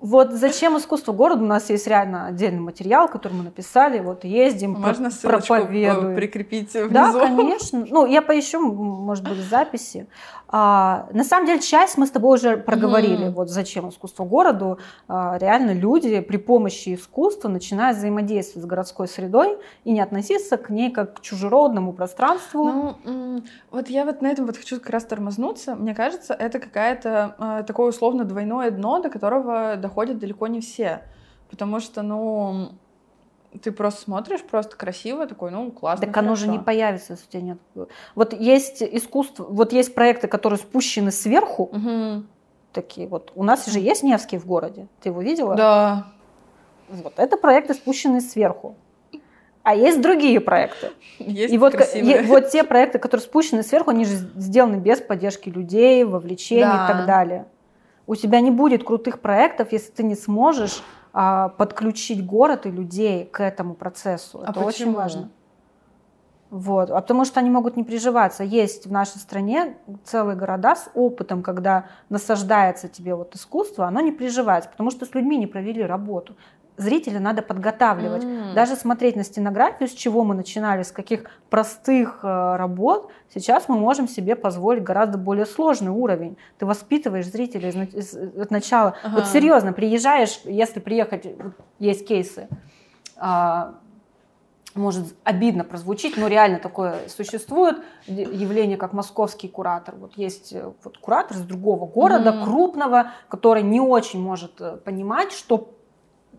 [0.00, 1.44] вот зачем искусство городу?
[1.44, 4.00] У нас есть реально отдельный материал, который мы написали.
[4.00, 6.14] Вот ездим, Можно проповедуем.
[6.14, 6.90] прикрепить внизу?
[6.90, 7.86] Да, конечно.
[7.88, 10.06] Ну, я поищу, может быть, записи.
[10.52, 13.28] А, на самом деле, часть мы с тобой уже проговорили.
[13.28, 13.30] Mm.
[13.30, 14.78] Вот зачем искусство городу.
[15.06, 20.68] А, реально люди при помощи искусства начинают взаимодействовать с городской средой и не относиться к
[20.68, 22.64] ней как к чужеродному пространству.
[23.04, 25.76] Ну, вот я вот на этом вот хочу как раз тормознуться.
[25.76, 31.02] Мне кажется, это какая-то а, такое условно двойное дно, до которого доходят далеко не все.
[31.48, 32.72] Потому что, ну,
[33.58, 36.06] ты просто смотришь, просто красиво, такой, ну, классно.
[36.06, 37.58] Так оно же не появится, если у тебя нет.
[38.14, 42.24] Вот есть искусство, вот есть проекты, которые спущены сверху, угу.
[42.72, 43.32] такие вот.
[43.34, 45.56] У нас же есть Невский в городе, ты его видела?
[45.56, 46.06] Да.
[46.88, 48.76] Вот это проекты, спущенные сверху.
[49.62, 50.90] А есть другие проекты.
[51.18, 55.50] Есть и вот, и, вот те проекты, которые спущены сверху, они же сделаны без поддержки
[55.50, 56.84] людей, вовлечения да.
[56.84, 57.46] и так далее.
[58.06, 60.82] У тебя не будет крутых проектов, если ты не сможешь
[61.12, 64.40] подключить город и людей к этому процессу.
[64.40, 64.66] А Это почему?
[64.66, 65.30] очень важно.
[66.50, 66.90] Вот.
[66.90, 68.42] А потому что они могут не приживаться.
[68.42, 74.10] Есть в нашей стране целые города с опытом, когда насаждается тебе вот искусство, оно не
[74.10, 76.36] приживается, потому что с людьми не провели работу.
[76.76, 78.24] Зрителя надо подготавливать.
[78.24, 78.54] Mm.
[78.54, 83.76] Даже смотреть на стенографию, с чего мы начинали, с каких простых э, работ, сейчас мы
[83.78, 86.36] можем себе позволить гораздо более сложный уровень.
[86.58, 88.94] Ты воспитываешь зрителя из, из, от начала.
[89.02, 89.16] Ага.
[89.16, 91.26] Вот серьезно, приезжаешь, если приехать,
[91.78, 92.48] есть кейсы,
[93.16, 93.72] э,
[94.74, 99.96] может обидно прозвучить, но реально такое существует явление, как московский куратор.
[99.96, 102.44] Вот есть э, вот куратор из другого города, mm-hmm.
[102.44, 105.74] крупного, который не очень может э, понимать, что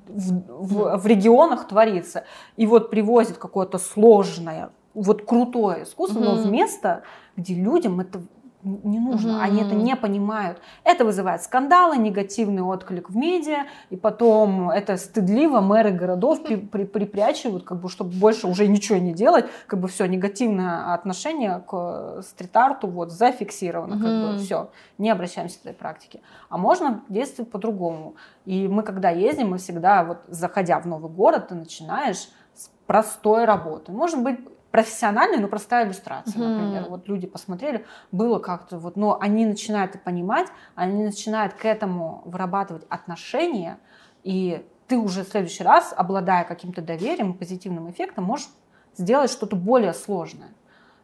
[0.07, 2.25] в, в, в регионах творится.
[2.57, 6.35] И вот привозит какое-то сложное, вот крутое искусство, mm-hmm.
[6.35, 7.03] но в место,
[7.37, 8.21] где людям это
[8.63, 9.41] не нужно, угу.
[9.41, 10.59] они это не понимают.
[10.83, 16.85] Это вызывает скандалы, негативный отклик в медиа, и потом это стыдливо мэры городов при, при,
[16.85, 22.21] припрячивают, как бы, чтобы больше уже ничего не делать, как бы все, негативное отношение к
[22.21, 24.03] стрит-арту вот зафиксировано, угу.
[24.03, 26.21] как бы все, не обращаемся к этой практике.
[26.49, 28.15] А можно действовать по-другому.
[28.45, 33.45] И мы, когда ездим, мы всегда, вот заходя в новый город, ты начинаешь с простой
[33.45, 33.91] работы.
[33.91, 34.39] Может быть,
[34.71, 36.47] профессиональная, но простая иллюстрация, mm-hmm.
[36.47, 36.85] например.
[36.89, 42.23] Вот люди посмотрели, было как-то вот, но они начинают это понимать, они начинают к этому
[42.25, 43.77] вырабатывать отношения,
[44.23, 48.49] и ты уже в следующий раз, обладая каким-то доверием и позитивным эффектом, можешь
[48.97, 50.53] сделать что-то более сложное.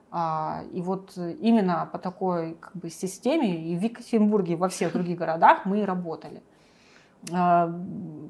[0.10, 4.94] А, и вот именно по такой как бы, системе и в Екатеринбурге, и во всех
[4.94, 6.42] других городах мы и работали.
[7.34, 7.74] А,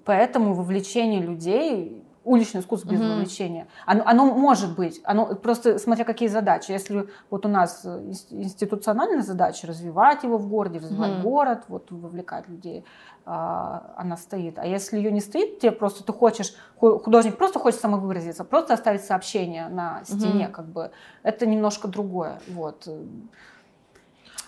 [0.05, 3.67] поэтому вовлечение людей уличное искусство без вовлечения.
[3.85, 6.71] Оно, оно может быть, оно просто смотря какие задачи.
[6.71, 7.85] Если вот у нас
[8.29, 12.85] институциональная задача развивать его в городе, развивать mm город, вот вовлекать людей,
[13.25, 14.59] а, она стоит.
[14.59, 19.03] А если ее не стоит, тебе просто ты хочешь, художник просто хочет самовыразиться, просто оставить
[19.03, 20.91] сообщение на стене, mm как бы,
[21.23, 22.39] это немножко другое.
[22.49, 22.87] Вот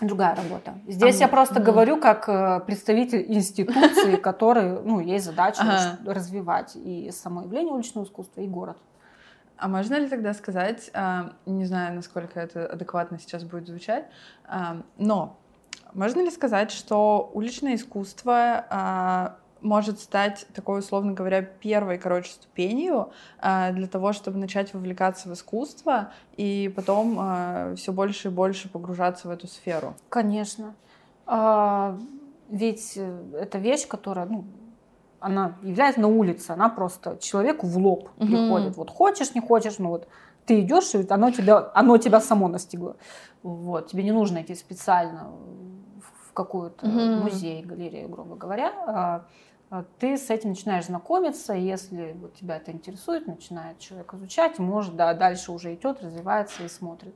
[0.00, 0.74] другая работа.
[0.86, 1.60] Здесь а, я просто да.
[1.60, 5.98] говорю как э, представитель институции, который, ну, есть задача ага.
[6.12, 8.78] развивать и самоявление уличного искусства, и город.
[9.56, 14.06] А можно ли тогда сказать, а, не знаю, насколько это адекватно сейчас будет звучать,
[14.46, 15.36] а, но
[15.92, 23.10] можно ли сказать, что уличное искусство а, может стать такой, условно говоря, первой, короче, ступенью
[23.42, 28.68] э, для того, чтобы начать вовлекаться в искусство и потом э, все больше и больше
[28.68, 29.94] погружаться в эту сферу.
[30.08, 30.74] Конечно.
[31.26, 31.98] А,
[32.48, 34.44] ведь э, это вещь, которая, ну,
[35.20, 38.26] она является на улице, она просто человеку в лоб угу.
[38.26, 38.76] приходит.
[38.76, 40.08] Вот хочешь, не хочешь, ну вот
[40.46, 42.96] ты идешь, и оно тебя, оно тебя само настигло.
[43.42, 45.30] Вот, тебе не нужно идти специально
[46.00, 47.24] в какую-то угу.
[47.24, 49.24] музей, галерею, грубо говоря.
[49.70, 54.96] А, ты с этим начинаешь знакомиться, если вот тебя это интересует, начинает человек изучать, может,
[54.96, 57.14] да, дальше уже идет, развивается и смотрит.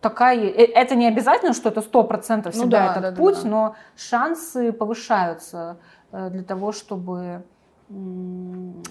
[0.00, 3.22] Такая, э, это не обязательно, что это сто процентов ну всегда ну, да, этот да,
[3.22, 3.48] путь, да, да.
[3.48, 5.78] но шансы повышаются
[6.10, 7.44] э, для того, чтобы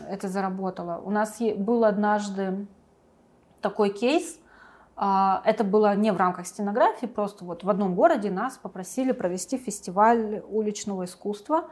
[0.09, 1.01] это заработало.
[1.03, 2.65] У нас был однажды
[3.59, 4.39] такой кейс,
[4.95, 9.57] а, это было не в рамках стенографии, просто вот в одном городе нас попросили провести
[9.57, 11.65] фестиваль уличного искусства.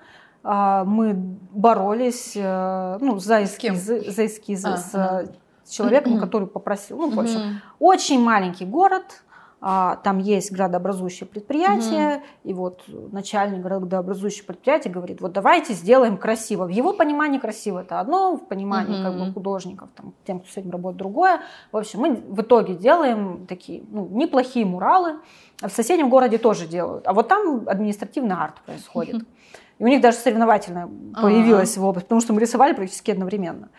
[0.44, 5.34] А, мы боролись э, ну, за эскизы, за эскизы а, с ага.
[5.68, 6.98] человеком, который попросил.
[6.98, 9.24] Ну, в общем, очень маленький город,
[9.66, 12.24] а, там есть градообразующее предприятие, угу.
[12.44, 16.66] и вот начальник градообразующего предприятия говорит, вот давайте сделаем красиво.
[16.66, 19.04] В его понимании красиво это одно, в понимании угу.
[19.04, 21.40] как бы художников, там, тем, кто с этим работает, другое.
[21.72, 25.22] В общем, мы в итоге делаем такие ну, неплохие муралы.
[25.62, 27.08] В соседнем городе тоже делают.
[27.08, 29.26] А вот там административный арт происходит.
[29.80, 30.90] И у них даже соревновательная
[31.22, 31.86] появилась ага.
[31.88, 33.70] область, потому что мы рисовали практически одновременно.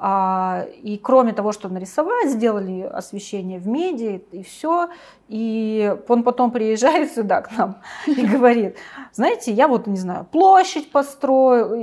[0.00, 4.90] А, и кроме того, что нарисовать, сделали освещение в меди и все.
[5.28, 8.76] И он потом приезжает сюда к нам и говорит,
[9.12, 11.74] знаете, я вот, не знаю, площадь построю.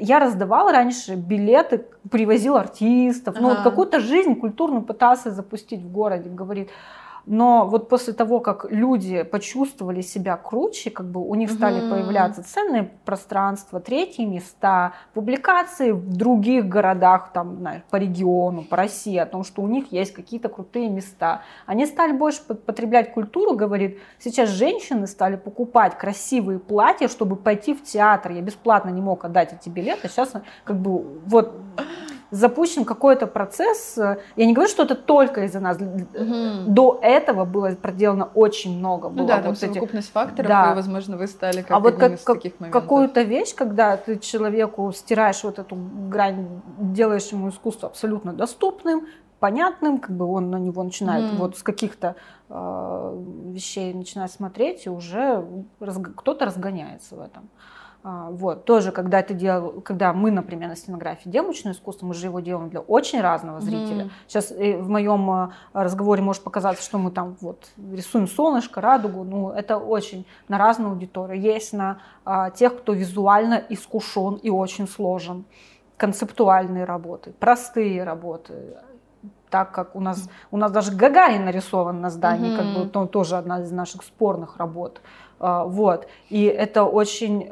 [0.00, 3.36] Я раздавал раньше билеты, привозил артистов.
[3.36, 3.42] Ага.
[3.42, 6.28] Ну, вот какую-то жизнь культурную пытался запустить в городе.
[6.28, 6.70] Говорит,
[7.26, 11.94] но вот после того, как люди почувствовали себя круче, как бы у них стали угу.
[11.94, 19.16] появляться ценные пространства, третьи места, публикации в других городах, там, знаешь, по региону, по России,
[19.16, 21.42] о том, что у них есть какие-то крутые места.
[21.66, 27.82] Они стали больше потреблять культуру, говорит, сейчас женщины стали покупать красивые платья, чтобы пойти в
[27.82, 28.32] театр.
[28.32, 30.32] Я бесплатно не мог отдать эти билеты, сейчас
[30.64, 31.54] как бы вот
[32.30, 33.96] запущен какой-то процесс.
[33.96, 35.78] Я не говорю, что это только из-за нас.
[35.78, 36.72] Угу.
[36.72, 39.08] До этого было проделано очень много.
[39.08, 40.14] Ну было да, там вот совокупность эти...
[40.14, 40.72] факторов, да.
[40.72, 42.70] и, возможно, вы стали как а вот как, моментов.
[42.70, 45.76] Какую-то вещь, когда ты человеку стираешь вот эту
[46.08, 49.06] грань, делаешь ему искусство абсолютно доступным,
[49.40, 51.36] понятным, как бы он на него начинает mm.
[51.36, 52.14] вот с каких-то
[52.48, 55.44] э, вещей начинает смотреть, и уже
[55.80, 56.14] разг...
[56.14, 57.48] кто-то разгоняется в этом.
[58.02, 62.14] А, вот, тоже, когда ты делал, когда мы, например, на стенографии делаем мучное искусство, мы
[62.14, 64.04] же его делаем для очень разного зрителя.
[64.04, 64.10] Mm-hmm.
[64.26, 69.22] Сейчас э, в моем э, разговоре может показаться, что мы там вот рисуем солнышко, радугу,
[69.24, 71.38] ну, это очень на разную аудиторию.
[71.38, 75.44] Есть на а, тех, кто визуально искушен и очень сложен,
[75.98, 78.78] концептуальные работы, простые работы,
[79.50, 82.56] так как у нас, у нас даже Гагарин нарисован на здании, mm-hmm.
[82.56, 85.02] как бы то, тоже одна из наших спорных работ.
[85.38, 86.06] А, вот.
[86.30, 87.46] И это очень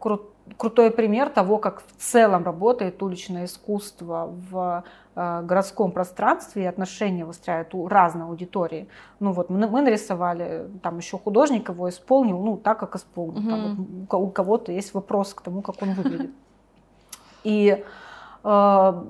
[0.00, 0.22] а, кру-
[0.56, 4.84] крутой пример того, как в целом работает уличное искусство в
[5.14, 8.88] а, городском пространстве и отношения выстраивают у разной аудитории.
[9.20, 13.40] Ну вот мы, мы нарисовали, там еще художник его исполнил, ну так как исполнил.
[13.40, 13.50] Mm-hmm.
[13.50, 16.30] Там, вот, у кого-то есть вопрос к тому, как он выглядит.
[17.44, 17.84] И
[18.44, 19.02] э,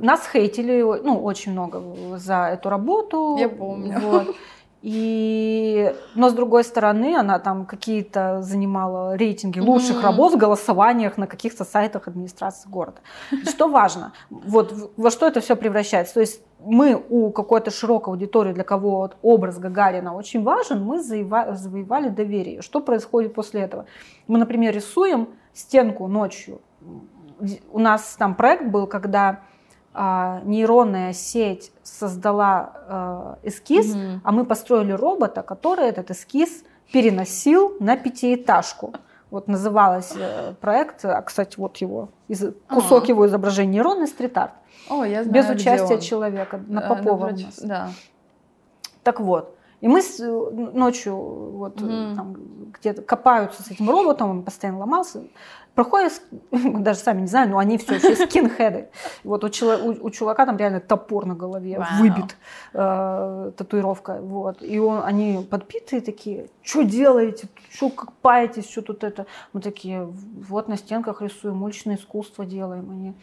[0.00, 1.82] нас хейтили, ну очень много
[2.16, 3.36] за эту работу.
[3.38, 3.98] Я помню.
[4.00, 4.36] Вот.
[4.82, 10.02] И, но с другой стороны, она там какие-то занимала рейтинги лучших mm-hmm.
[10.02, 12.98] работ в голосованиях на каких-то сайтах администрации города.
[13.46, 14.12] Что важно?
[14.30, 16.14] Вот во что это все превращается?
[16.14, 22.08] То есть мы у какой-то широкой аудитории, для кого образ Гагарина очень важен, мы завоевали
[22.08, 22.62] доверие.
[22.62, 23.84] Что происходит после этого?
[24.28, 26.60] Мы, например, рисуем стенку ночью.
[27.70, 29.40] У нас там проект был, когда
[29.92, 34.20] нейронная сеть создала а, эскиз, угу.
[34.22, 38.94] а мы построили робота, который этот эскиз переносил на пятиэтажку.
[39.30, 42.08] Вот назывался э, проект, а, кстати, вот его,
[42.68, 43.06] кусок а.
[43.06, 44.52] его изображения нейронный стрит-арт.
[44.88, 47.90] О, я знаю, Без участия человека, на Попова Напротив, Да.
[49.04, 52.16] Так вот, и мы с, ночью вот, mm.
[52.16, 52.36] там,
[52.78, 55.22] где-то копаются с этим роботом, он постоянно ломался.
[55.74, 58.88] Проходят, даже сами не знаю, но они все еще скинхеды.
[59.24, 61.98] Вот у, у, у чувака там реально топор на голове wow.
[61.98, 62.36] выбит,
[62.74, 64.20] э, татуировка.
[64.20, 64.62] Вот.
[64.62, 69.26] И он, они подпитые такие, что делаете, что копаетесь, что тут это.
[69.52, 72.90] Мы такие, вот на стенках рисуем, уличное искусство делаем.
[72.90, 73.14] Они,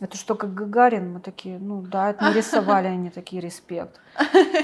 [0.00, 1.12] это что, как Гагарин?
[1.12, 4.00] Мы такие, ну да, это мы рисовали, они такие, респект.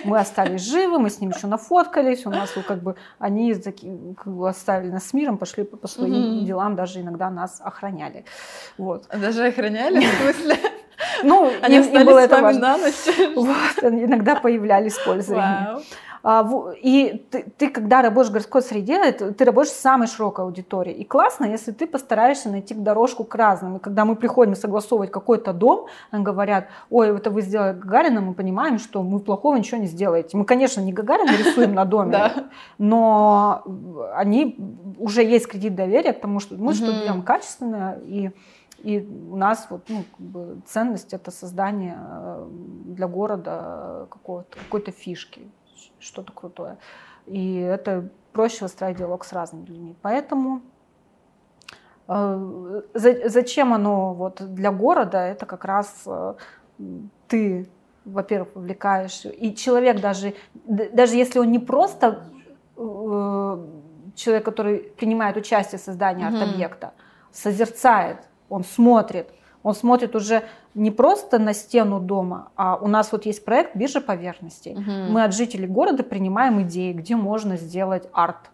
[0.04, 4.32] Мы остались живы, мы с ним еще нафоткались, у нас как бы они такие, как
[4.32, 6.44] бы оставили нас с миром, пошли по, по своим mm-hmm.
[6.44, 8.24] делам, даже иногда нас охраняли.
[8.78, 9.06] Вот.
[9.08, 10.56] Даже охраняли, в смысле?
[11.22, 12.60] Ну, они им, им было это важно.
[12.60, 12.94] на ночь.
[13.34, 15.74] Вот, иногда появлялись пользования.
[15.74, 15.82] Wow.
[16.28, 16.44] А,
[16.82, 20.98] и ты, ты, когда работаешь в городской среде, ты работаешь с самой широкой аудиторией.
[20.98, 23.76] И классно, если ты постараешься найти дорожку к разным.
[23.76, 28.34] И когда мы приходим согласовывать какой-то дом, нам говорят, ой, это вы сделали Гагарина, мы
[28.34, 30.36] понимаем, что мы плохого ничего не сделаете.
[30.36, 32.32] Мы, конечно, не Гагарина рисуем на доме,
[32.78, 33.62] но
[34.16, 34.58] они
[34.98, 38.32] уже есть кредит доверия к тому, что мы что-то делаем качественное и
[38.82, 42.46] и у нас вот, ну, как бы ценность это создание э,
[42.84, 45.48] для города какой-то фишки
[45.98, 46.78] что-то крутое.
[47.26, 49.96] И это проще выстраивать диалог с разными людьми.
[50.02, 50.60] Поэтому
[52.08, 55.18] э, зачем оно вот для города?
[55.18, 56.34] Это как раз э,
[57.28, 57.68] ты,
[58.04, 60.34] во-первых, вовлекаешь, и человек даже,
[60.64, 62.24] даже если он не просто
[62.76, 63.66] э,
[64.14, 66.42] человек, который принимает участие в создании mm-hmm.
[66.42, 66.92] арт-объекта,
[67.32, 68.18] созерцает,
[68.48, 69.28] он смотрит,
[69.62, 70.44] он смотрит уже
[70.76, 74.72] не просто на стену дома, а у нас вот есть проект биржа поверхностей.
[74.72, 75.12] Угу.
[75.12, 78.50] Мы от жителей города принимаем идеи, где можно сделать арт.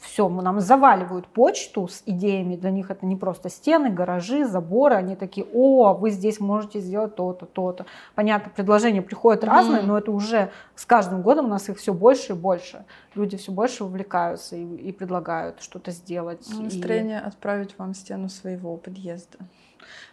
[0.00, 2.56] Все, мы нам заваливают почту с идеями.
[2.56, 4.96] Для них это не просто стены, гаражи, заборы.
[4.96, 7.86] Они такие, о, вы здесь можете сделать то-то, то-то.
[8.14, 11.94] Понятно, предложения приходят mm разные, но это уже с каждым годом у нас их все
[11.94, 12.84] больше и больше.
[13.14, 16.46] Люди все больше увлекаются и, и предлагают что-то сделать.
[16.52, 17.28] Настроение и...
[17.28, 19.38] отправить вам стену своего подъезда.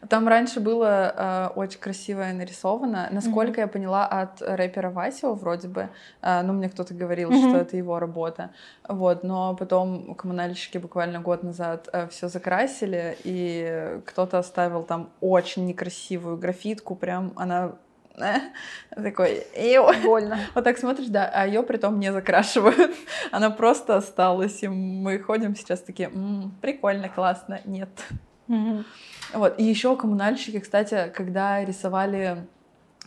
[0.10, 3.08] Там раньше было э, очень красивое нарисовано.
[3.12, 3.66] Насколько mm-hmm.
[3.66, 5.90] я поняла от рэпера Васио вроде бы,
[6.22, 7.50] э, ну мне кто-то говорил, mm-hmm.
[7.50, 8.52] что это его работа,
[8.88, 9.24] вот.
[9.24, 16.38] Но потом коммунальщики буквально год назад э, все закрасили, и кто-то оставил там очень некрасивую
[16.38, 17.74] графитку, прям она
[18.18, 18.40] э,
[18.96, 19.46] такой,
[20.04, 20.40] больно.
[20.56, 22.96] Вот так смотришь, да, а ее притом не закрашивают.
[23.32, 26.10] Она просто осталась, и мы ходим сейчас такие,
[26.62, 27.90] прикольно, классно, нет.
[28.52, 28.84] Угу.
[29.34, 29.60] Вот.
[29.60, 32.46] И еще коммунальщики, кстати, когда рисовали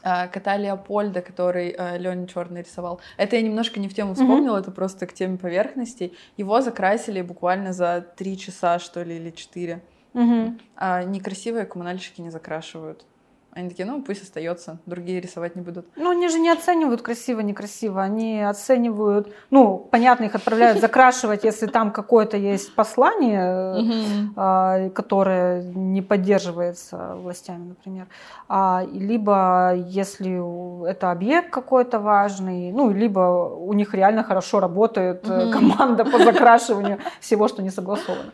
[0.03, 3.01] э, кота Леопольда, который э, Леня Черный рисовал.
[3.19, 4.61] Это я немножко не в тему вспомнила, mm-hmm.
[4.61, 6.17] это просто к теме поверхностей.
[6.39, 9.83] Его закрасили буквально за три часа, что ли, или четыре.
[10.15, 10.61] Mm-hmm.
[10.77, 13.05] А некрасивые коммунальщики не закрашивают.
[13.55, 15.87] Они такие, ну пусть остается, другие рисовать не будут.
[15.97, 18.03] Ну, они же не оценивают красиво, некрасиво.
[18.03, 26.03] Они оценивают, ну, понятно, их отправляют закрашивать, если там какое-то есть послание, а, которое не
[26.03, 28.07] поддерживается властями, например.
[28.49, 36.05] А, либо если это объект какой-то важный, ну, либо у них реально хорошо работает команда
[36.05, 38.33] по закрашиванию всего, что не согласовано.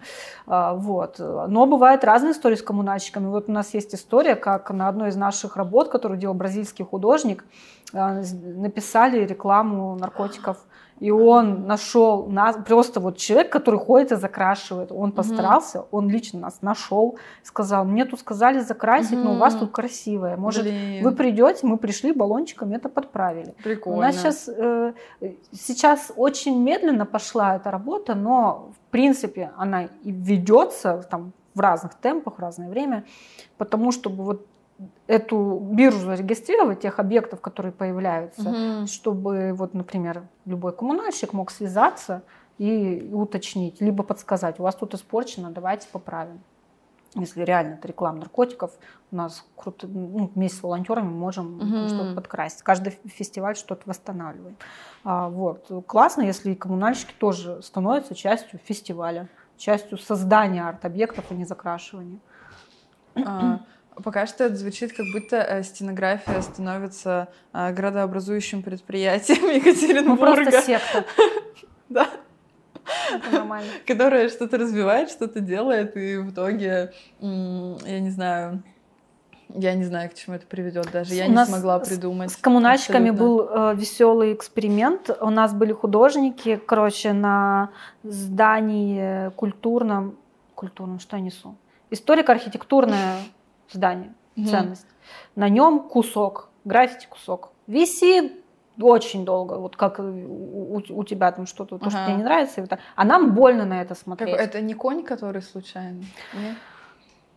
[0.53, 1.21] А, вот.
[1.21, 3.29] Но бывают разные истории с коммунальщиками.
[3.29, 7.45] Вот у нас есть история, как на одной из наших работ, которую делал бразильский художник,
[7.93, 10.59] написали рекламу наркотиков.
[11.01, 15.88] И он нашел нас, просто вот человек, который ходит и закрашивает, он постарался, угу.
[15.93, 19.24] он лично нас нашел, сказал, мне тут сказали закрасить, угу.
[19.24, 21.03] но у вас тут красивое, может Блин.
[21.03, 23.55] вы придете, мы пришли баллончиком, это подправили.
[23.64, 23.99] Прикольно.
[23.99, 24.93] У нас сейчас, э,
[25.53, 31.95] сейчас очень медленно пошла эта работа, но в принципе она и ведется там в разных
[31.95, 33.05] темпах, в разное время,
[33.57, 34.47] потому чтобы вот
[35.07, 38.87] эту биржу зарегистрировать, тех объектов, которые появляются, угу.
[38.87, 42.22] чтобы, вот, например, любой коммунальщик мог связаться
[42.59, 46.41] и уточнить, либо подсказать, у вас тут испорчено, давайте поправим.
[47.16, 48.70] Если реально это реклама наркотиков,
[49.11, 51.89] у нас круто, ну, вместе с волонтерами можем угу.
[51.89, 52.62] что-то подкрасить.
[52.62, 54.57] Каждый фестиваль что-то восстанавливаем.
[55.03, 55.68] А, вот.
[55.89, 62.20] Классно, если коммунальщики тоже становятся частью фестиваля, частью создания арт-объектов, а не закрашивания.
[63.16, 63.61] А,
[64.03, 70.26] Пока что это звучит, как будто э, стенография становится э, градообразующим предприятием Екатеринбурга.
[70.36, 71.05] Ну, просто секта.
[71.88, 72.07] Да.
[73.86, 78.62] Которая что-то развивает, что-то делает, и в итоге, я не знаю,
[79.55, 81.14] я не знаю, к чему это приведет даже.
[81.14, 82.30] Я У не смогла придумать.
[82.30, 85.11] С коммунальщиками был э, веселый эксперимент.
[85.20, 87.70] У нас были художники, короче, на
[88.03, 90.16] здании культурном,
[90.55, 91.57] культурном, что я несу?
[91.91, 93.16] Историко-архитектурное
[93.73, 94.47] здание, угу.
[94.47, 94.87] ценность.
[95.37, 97.53] На нем кусок, граффити кусок.
[97.66, 98.33] Висит
[98.81, 101.91] очень долго, вот как у, у тебя там что-то, то, ага.
[101.91, 102.66] что тебе не нравится,
[102.97, 104.37] а нам больно на это смотреть.
[104.37, 106.03] Как, это не конь, который случайно?
[106.35, 106.57] Нет?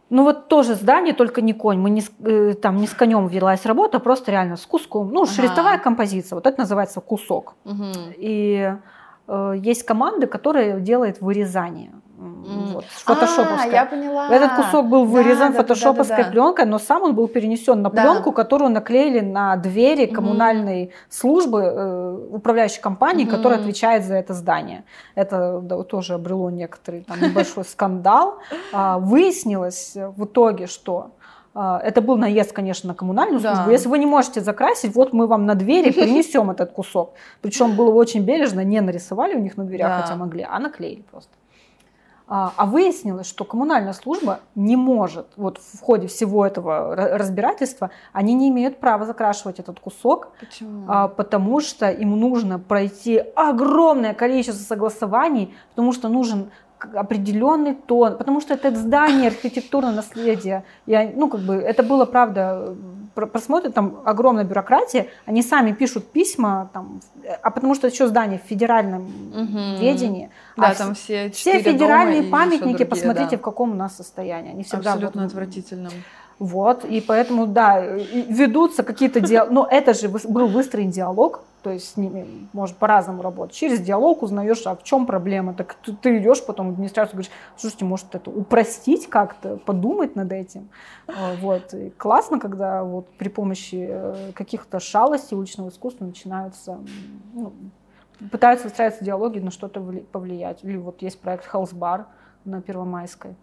[0.09, 1.79] Ну вот тоже здание, только не конь.
[1.79, 5.11] Мы не с, э, там не с конем велась работа, просто реально с куском.
[5.11, 5.31] Ну, ага.
[5.31, 6.36] шрифтовая композиция.
[6.36, 7.55] Вот это называется кусок.
[7.65, 8.13] Угу.
[8.17, 8.75] И
[9.27, 11.91] э, есть команды, которые делают вырезание.
[12.24, 13.71] Вот, фотошоповская.
[13.71, 14.30] А, я поняла.
[14.30, 17.82] Этот кусок был вырезан да, фотошоповской да, да, да, пленкой, но сам он был перенесен
[17.82, 18.36] на пленку, да.
[18.36, 20.91] которую наклеили на двери коммунальной угу.
[21.09, 23.36] службы э, управляющей компании, угу.
[23.36, 24.84] которая отвечает за это здание.
[25.15, 28.39] Это да, тоже обрело некоторый там, небольшой скандал.
[28.71, 31.11] А, выяснилось в итоге, что
[31.55, 33.65] а, это был наезд, конечно, на коммунальную службу.
[33.65, 33.71] Да.
[33.71, 37.13] Если вы не можете закрасить, вот мы вам на двери принесем этот кусок.
[37.41, 41.32] Причем было очень бережно, не нарисовали у них на дверях, хотя могли, а наклеили просто.
[42.28, 48.34] А, а выяснилось, что коммунальная служба не может, вот в ходе всего этого разбирательства, они
[48.34, 50.86] не имеют права закрашивать этот кусок, Почему?
[50.88, 56.49] А, потому что им нужно пройти огромное количество согласований, потому что нужен
[56.93, 60.63] определенный тон, потому что это здание архитектурное наследие.
[60.86, 62.75] Я, ну, как бы, это было, правда,
[63.13, 67.01] просмотрят, там огромная бюрократия, они сами пишут письма, там,
[67.41, 69.81] а потому что еще здание в федеральном угу.
[69.81, 70.29] ведении.
[70.57, 73.38] Да, а там все Все федеральные памятники, другие, посмотрите, да.
[73.38, 74.51] в каком у нас состоянии.
[74.51, 75.93] Они всегда Абсолютно вот, отвратительном.
[76.39, 81.93] Вот, и поэтому, да, ведутся какие-то диалоги, но это же был выстроен диалог, то есть
[81.93, 83.55] с ними можно по-разному работать.
[83.55, 85.53] Через диалог узнаешь, а в чем проблема.
[85.53, 90.32] Так ты, ты идешь потом в администрацию говоришь, слушайте, может это упростить как-то, подумать над
[90.34, 90.70] этим.
[91.07, 91.74] А, вот.
[91.74, 96.80] И классно, когда вот при помощи э, каких-то шалостей уличного искусства начинаются,
[97.34, 97.53] ну,
[98.30, 99.80] пытаются выстраиваться диалоги, на что-то
[100.11, 100.64] повлиять.
[100.64, 102.05] Или вот есть проект House Bar
[102.43, 103.36] на Первомайской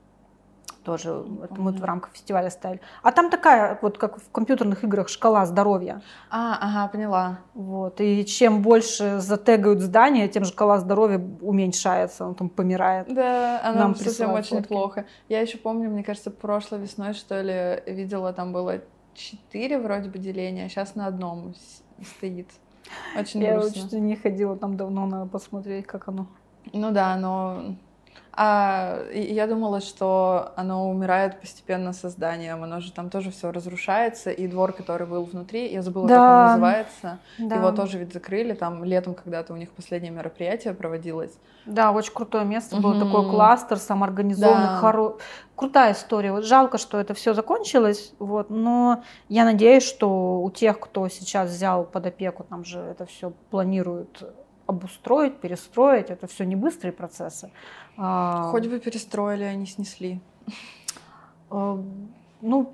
[0.84, 2.80] тоже это мы в рамках фестиваля ставили.
[3.02, 6.02] А там такая, вот как в компьютерных играх, шкала здоровья.
[6.30, 7.38] А, ага, поняла.
[7.54, 8.00] Вот.
[8.00, 13.12] И чем больше затегают здание, тем шкала здоровья уменьшается, он там помирает.
[13.12, 14.68] Да, она Нам совсем очень фотки.
[14.68, 15.06] плохо.
[15.28, 18.80] Я еще помню, мне кажется, прошлой весной, что ли, видела, там было
[19.14, 21.54] четыре вроде бы деления, а сейчас на одном
[22.16, 22.48] стоит.
[23.18, 23.82] Очень Я грустно.
[23.86, 26.26] что не ходила там давно, надо посмотреть, как оно.
[26.72, 27.76] Ну да, но
[28.32, 34.46] а, я думала, что оно умирает постепенно созданием, оно же там тоже все разрушается, и
[34.46, 36.14] двор, который был внутри, я забыла, да.
[36.14, 37.56] как он называется, да.
[37.56, 41.32] его тоже ведь закрыли, там летом когда-то у них последнее мероприятие проводилось.
[41.66, 42.88] Да, очень крутое место, угу.
[42.88, 44.76] был такой кластер самоорганизованный, да.
[44.76, 45.16] хоро...
[45.56, 46.32] крутая история.
[46.32, 51.50] Вот жалко, что это все закончилось, вот, но я надеюсь, что у тех, кто сейчас
[51.50, 54.22] взял под опеку, там же это все планируют
[54.70, 56.10] обустроить, перестроить.
[56.10, 57.50] Это все не быстрые процессы.
[57.96, 60.20] А, Хоть бы перестроили, они снесли.
[61.50, 61.78] А,
[62.40, 62.72] ну,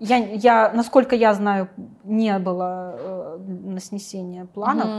[0.00, 1.68] я, я, насколько я знаю,
[2.04, 4.90] не было э, на снесение планов.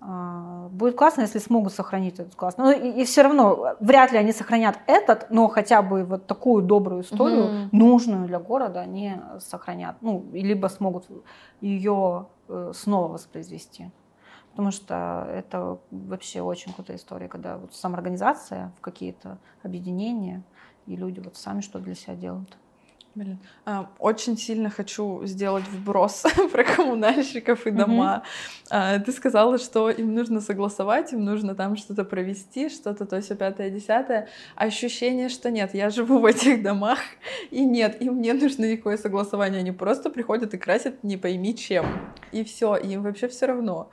[0.00, 2.56] А, Будет классно, если смогут сохранить этот класс.
[2.58, 6.62] Ну и, и все равно, вряд ли они сохранят этот, но хотя бы вот такую
[6.62, 7.68] добрую историю, Мгм.
[7.72, 9.96] нужную для города, они сохранят.
[10.00, 11.04] Ну, либо смогут
[11.60, 13.90] ее э, снова воспроизвести.
[14.52, 20.42] Потому что это вообще очень крутая история, когда вот самоорганизация в какие-то объединения,
[20.86, 22.56] и люди вот сами что для себя делают.
[23.14, 28.22] Блин, а, очень сильно хочу сделать вброс про коммунальщиков и дома.
[28.70, 33.34] А, Ты сказала, что им нужно согласовать, им нужно там что-то провести, что-то то все
[33.34, 34.28] пятое, десятое.
[34.56, 37.00] Ощущение, что нет, я живу в этих домах,
[37.50, 39.60] и нет, им не нужно никакое согласование.
[39.60, 41.84] Они просто приходят и красят не пойми чем.
[42.32, 43.90] И все, им вообще все равно.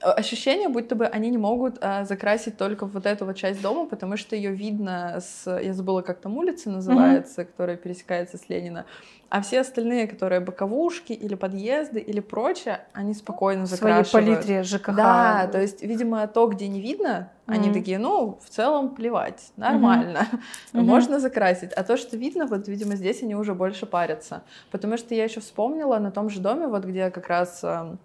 [0.00, 4.16] Ощущение, будто бы они не могут а, закрасить только вот эту вот часть дома, потому
[4.16, 5.50] что ее видно с...
[5.60, 8.84] Я забыла, как там улица называется, которая пересекается с Ленина.
[9.28, 14.12] А все остальные, которые боковушки или подъезды или прочее, они спокойно В своей закрашивают.
[14.44, 14.94] палитре ЖКХ.
[14.94, 17.74] Да, то есть, видимо, то, где не видно, они Мгм.
[17.74, 20.26] такие, ну, в целом плевать, нормально,
[20.72, 20.84] Мгм.
[20.84, 21.72] можно закрасить.
[21.72, 24.42] А то, что видно, вот, видимо, здесь они уже больше парятся.
[24.70, 27.98] Потому что я еще вспомнила на том же доме, вот где как раз эм,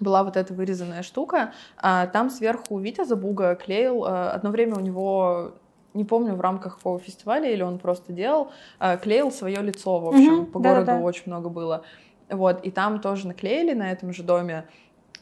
[0.00, 4.80] была вот эта вырезанная штука, а, там сверху Витя Забуга клеил, э, одно время у
[4.80, 5.52] него
[5.94, 10.08] не помню, в рамках какого фестиваля, или он просто делал, э, клеил свое лицо, в
[10.08, 10.92] общем, Мгм, по да-да-да.
[10.94, 11.84] городу очень много было.
[12.28, 14.64] Вот, и там тоже наклеили на этом же доме,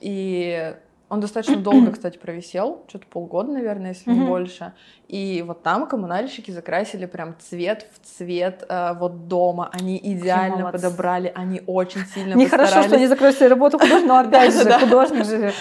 [0.01, 0.75] и
[1.13, 4.73] он достаточно долго, кстати, провисел, что-то полгода, наверное, если не больше.
[5.09, 9.69] И вот там коммунальщики закрасили прям цвет в цвет э, вот дома.
[9.75, 10.87] Они идеально молодцы.
[10.87, 15.53] подобрали, они очень сильно Нехорошо, что они свою работу художника, но опять же, художник же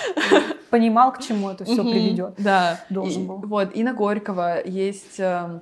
[0.70, 2.36] понимал, к чему это все приведет.
[2.38, 2.80] Да.
[2.90, 3.40] Должен был.
[3.40, 5.60] Вот, и на Горького есть э,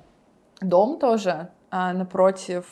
[0.62, 2.66] дом тоже а, напротив...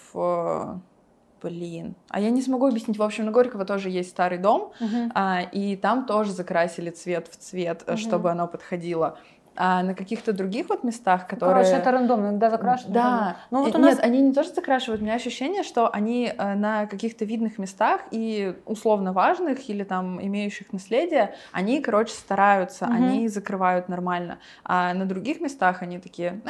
[1.41, 1.95] э, Блин.
[2.09, 2.97] А я не смогу объяснить.
[2.97, 5.11] В общем, на Горького тоже есть старый дом, Мгм.
[5.15, 7.97] а, и там тоже закрасили цвет в цвет, э, Мгм.
[7.97, 9.17] чтобы оно подходило.
[9.59, 11.55] А на каких-то других вот местах, которые...
[11.63, 12.93] Короче, это рандомно, иногда закрашено.
[12.93, 13.37] Да.
[13.49, 15.01] Ну вот И- у нас Нет, они не тоже закрашивают.
[15.01, 20.23] У меня ощущение, что они э, на каких-то видных местах и условно важных или там
[20.23, 22.95] имеющих наследие, они, короче, стараются, Мгм.
[22.95, 24.37] они закрывают нормально.
[24.63, 26.49] А на других местах они такие, «Э,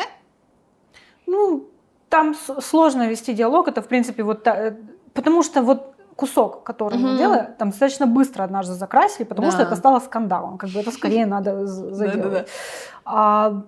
[1.27, 1.67] Ну,
[2.09, 3.67] там сложно вести диалог.
[3.67, 4.43] Это, в принципе, вот...
[4.43, 4.75] та- э,
[5.13, 7.17] Потому что вот кусок, который мы Мгм.
[7.17, 9.65] делаем, там достаточно быстро однажды закрасили, потому что Да.
[9.65, 10.57] это стало скандалом.
[10.57, 12.47] Как бы это скорее надо заделать.
[13.05, 13.63] А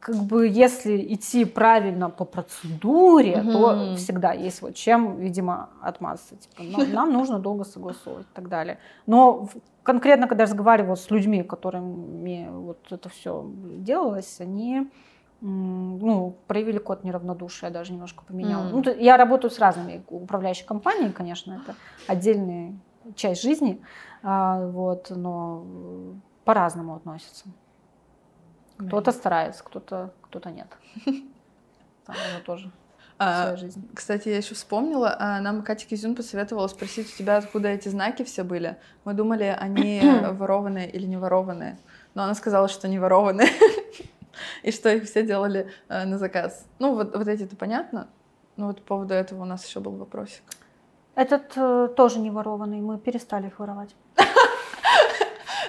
[0.00, 3.96] как бы если идти правильно по процедуре, то Мгм.
[3.96, 6.36] всегда есть вот чем, видимо, отмазаться.
[6.36, 8.78] Типа, «Ну, нам нужно долго согласовывать и так далее.
[9.06, 9.48] Но
[9.82, 13.44] конкретно, когда я разговаривала с людьми, которыми вот это все
[13.78, 14.90] делалось, они
[15.40, 18.64] ну, проявили код неравнодушия, даже немножко поменяла.
[18.64, 18.70] М.
[18.72, 21.74] Ну, то- я работаю с разными управляющими компаниями, конечно, это
[22.06, 22.74] отдельная
[23.14, 23.82] часть жизни,
[24.22, 25.64] а, вот, но
[26.44, 27.46] по-разному относятся.
[28.78, 30.68] Кто-то старается, кто-то кто нет.
[32.06, 32.70] Там уже тоже
[33.18, 33.88] А, жизнь.
[33.94, 38.22] Кстати, я еще вспомнила, а, нам Катя Кизюн посоветовала спросить у тебя, откуда эти знаки
[38.24, 38.76] все были.
[39.04, 41.78] Мы думали, они ворованные или не ворованные.
[42.14, 43.48] Но она сказала, что не ворованные.
[44.62, 46.66] И что их все делали э, на заказ.
[46.78, 48.08] Ну, вот, вот эти-то понятно.
[48.56, 50.42] Но вот по поводу этого у нас еще был вопросик.
[51.14, 53.94] Этот э, тоже не ворованный, мы перестали их воровать.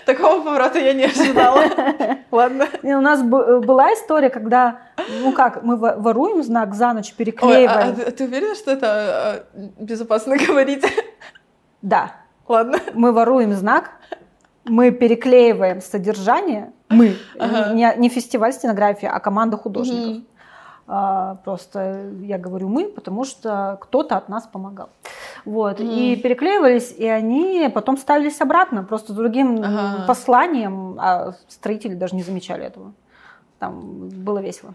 [0.06, 1.66] Такого поворота я не ожидала.
[2.32, 2.68] Ладно.
[2.82, 3.24] У нас э,
[3.60, 4.80] была история, когда,
[5.22, 7.90] ну как, мы во- воруем знак за ночь, Ой, а, переклеиваем.
[7.90, 10.86] а ты, ты уверена, что это э, безопасно говорить?
[11.82, 12.12] Да,
[12.48, 12.80] Ладно.
[12.94, 13.92] мы воруем знак,
[14.64, 17.74] мы переклеиваем содержание, мы, Ага.
[17.74, 20.16] не, не фестиваль стенографии, а команда художников.
[20.16, 20.26] Мгм.
[20.90, 24.90] А, просто я говорю мы, потому что кто-то от нас помогал.
[25.44, 25.80] Вот.
[25.80, 25.90] Мгм.
[25.90, 30.06] И переклеивались, и они потом ставились обратно, просто с другим Ага.
[30.08, 32.94] посланием, а строители даже не замечали этого.
[33.60, 34.74] Там было весело.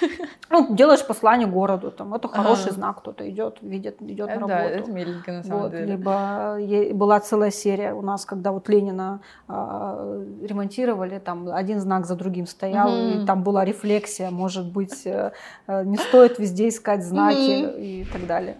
[0.50, 2.72] Ну, делаешь послание городу, там, это хороший Ага.
[2.74, 4.48] знак, кто-то идет, видит, идет на работу.
[4.48, 5.86] Да, это миленько на самом Вот, деле.
[5.86, 6.58] либо
[6.94, 12.46] была целая серия у нас, когда вот Ленина а, ремонтировали, там один знак за другим
[12.46, 15.32] стоял, и там была рефлексия, может быть, э,
[15.66, 18.56] э, не стоит везде искать знаки и так далее.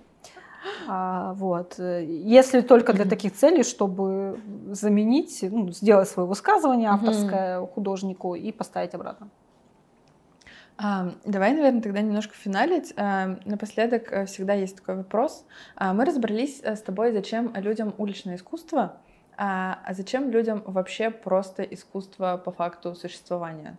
[0.86, 1.78] А, вот.
[1.78, 4.38] Э, Если только для таких целей, чтобы
[4.70, 9.28] заменить, ну, сделать свое высказывание авторское художнику и поставить обратно.
[10.78, 12.94] Давай, наверное, тогда немножко финалить.
[12.96, 15.44] Напоследок э, всегда есть такой вопрос.
[15.74, 18.96] А, Мы разобрались э, с тобой, зачем людям уличное искусство,
[19.36, 23.76] а а зачем людям вообще просто искусство по факту существования?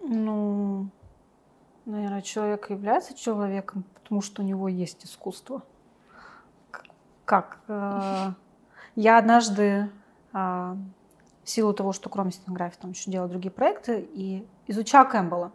[0.00, 0.88] Ну,
[1.84, 5.62] Наверное, человек является человеком, потому что у него есть искусство.
[7.24, 7.58] Как?
[7.66, 8.32] Э,
[8.94, 9.90] я однажды
[10.32, 10.76] а,
[11.42, 15.52] в силу того, что кроме стенографии там еще делала другие проекты, и изучала Кэмпбелла,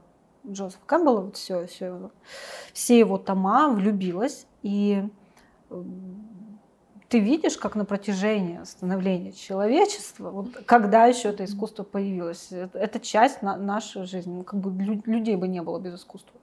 [0.48, 2.12] Джозефа Кэмпбелла, вот все, все,
[2.74, 5.04] все его тома, влюбилась, и
[7.10, 13.00] ты видишь, как на протяжении становления человечества, вот когда еще это искусство появилось, это, это
[13.00, 14.72] часть на, нашей жизни, ну, как бы
[15.06, 16.40] людей бы не было без искусства,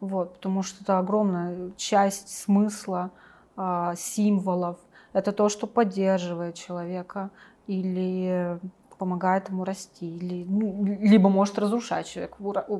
[0.00, 3.10] вот, потому что это огромная часть смысла,
[3.56, 4.78] а, символов,
[5.12, 7.30] это то, что поддерживает человека
[7.66, 8.58] или
[9.00, 12.36] помогает ему расти, или, ну, либо может разрушать человека.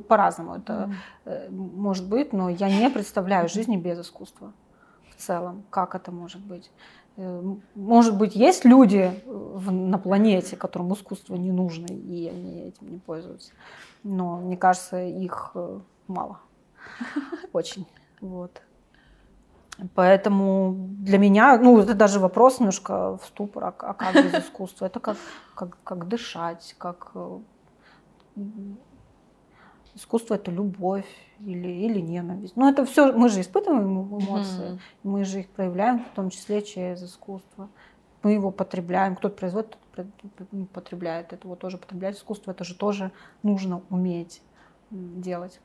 [0.06, 0.90] По-разному это
[1.24, 1.50] mm.
[1.50, 4.52] может быть, но я не представляю жизни без искусства
[5.08, 5.64] в целом.
[5.70, 6.70] Как это может быть?
[7.16, 7.42] Э,
[7.74, 13.52] может быть, есть люди на планете, которым искусство не нужно, и они этим не пользуются.
[14.02, 16.38] Но мне кажется, их э, мало.
[17.54, 17.86] Очень.
[18.20, 18.60] Вот.
[19.94, 24.86] Поэтому для меня, ну, это даже вопрос немножко в ступор, а, а как без искусства?
[24.86, 25.16] Это как,
[25.54, 27.12] как, как дышать, как...
[27.14, 27.38] Э,
[29.94, 31.06] искусство– это любовь
[31.40, 32.56] или, или ненависть.
[32.56, 34.80] Но это все, мы же испытываем эмоции, mm-hmm.
[35.02, 37.68] мы же их проявляем, в том числе через искусство.
[38.22, 39.78] Мы его потребляем, кто-то производит,
[40.72, 41.32] потребляет.
[41.32, 43.12] Это вот тоже потреблять искусство, это же тоже
[43.42, 44.42] нужно уметь
[44.90, 45.60] делать.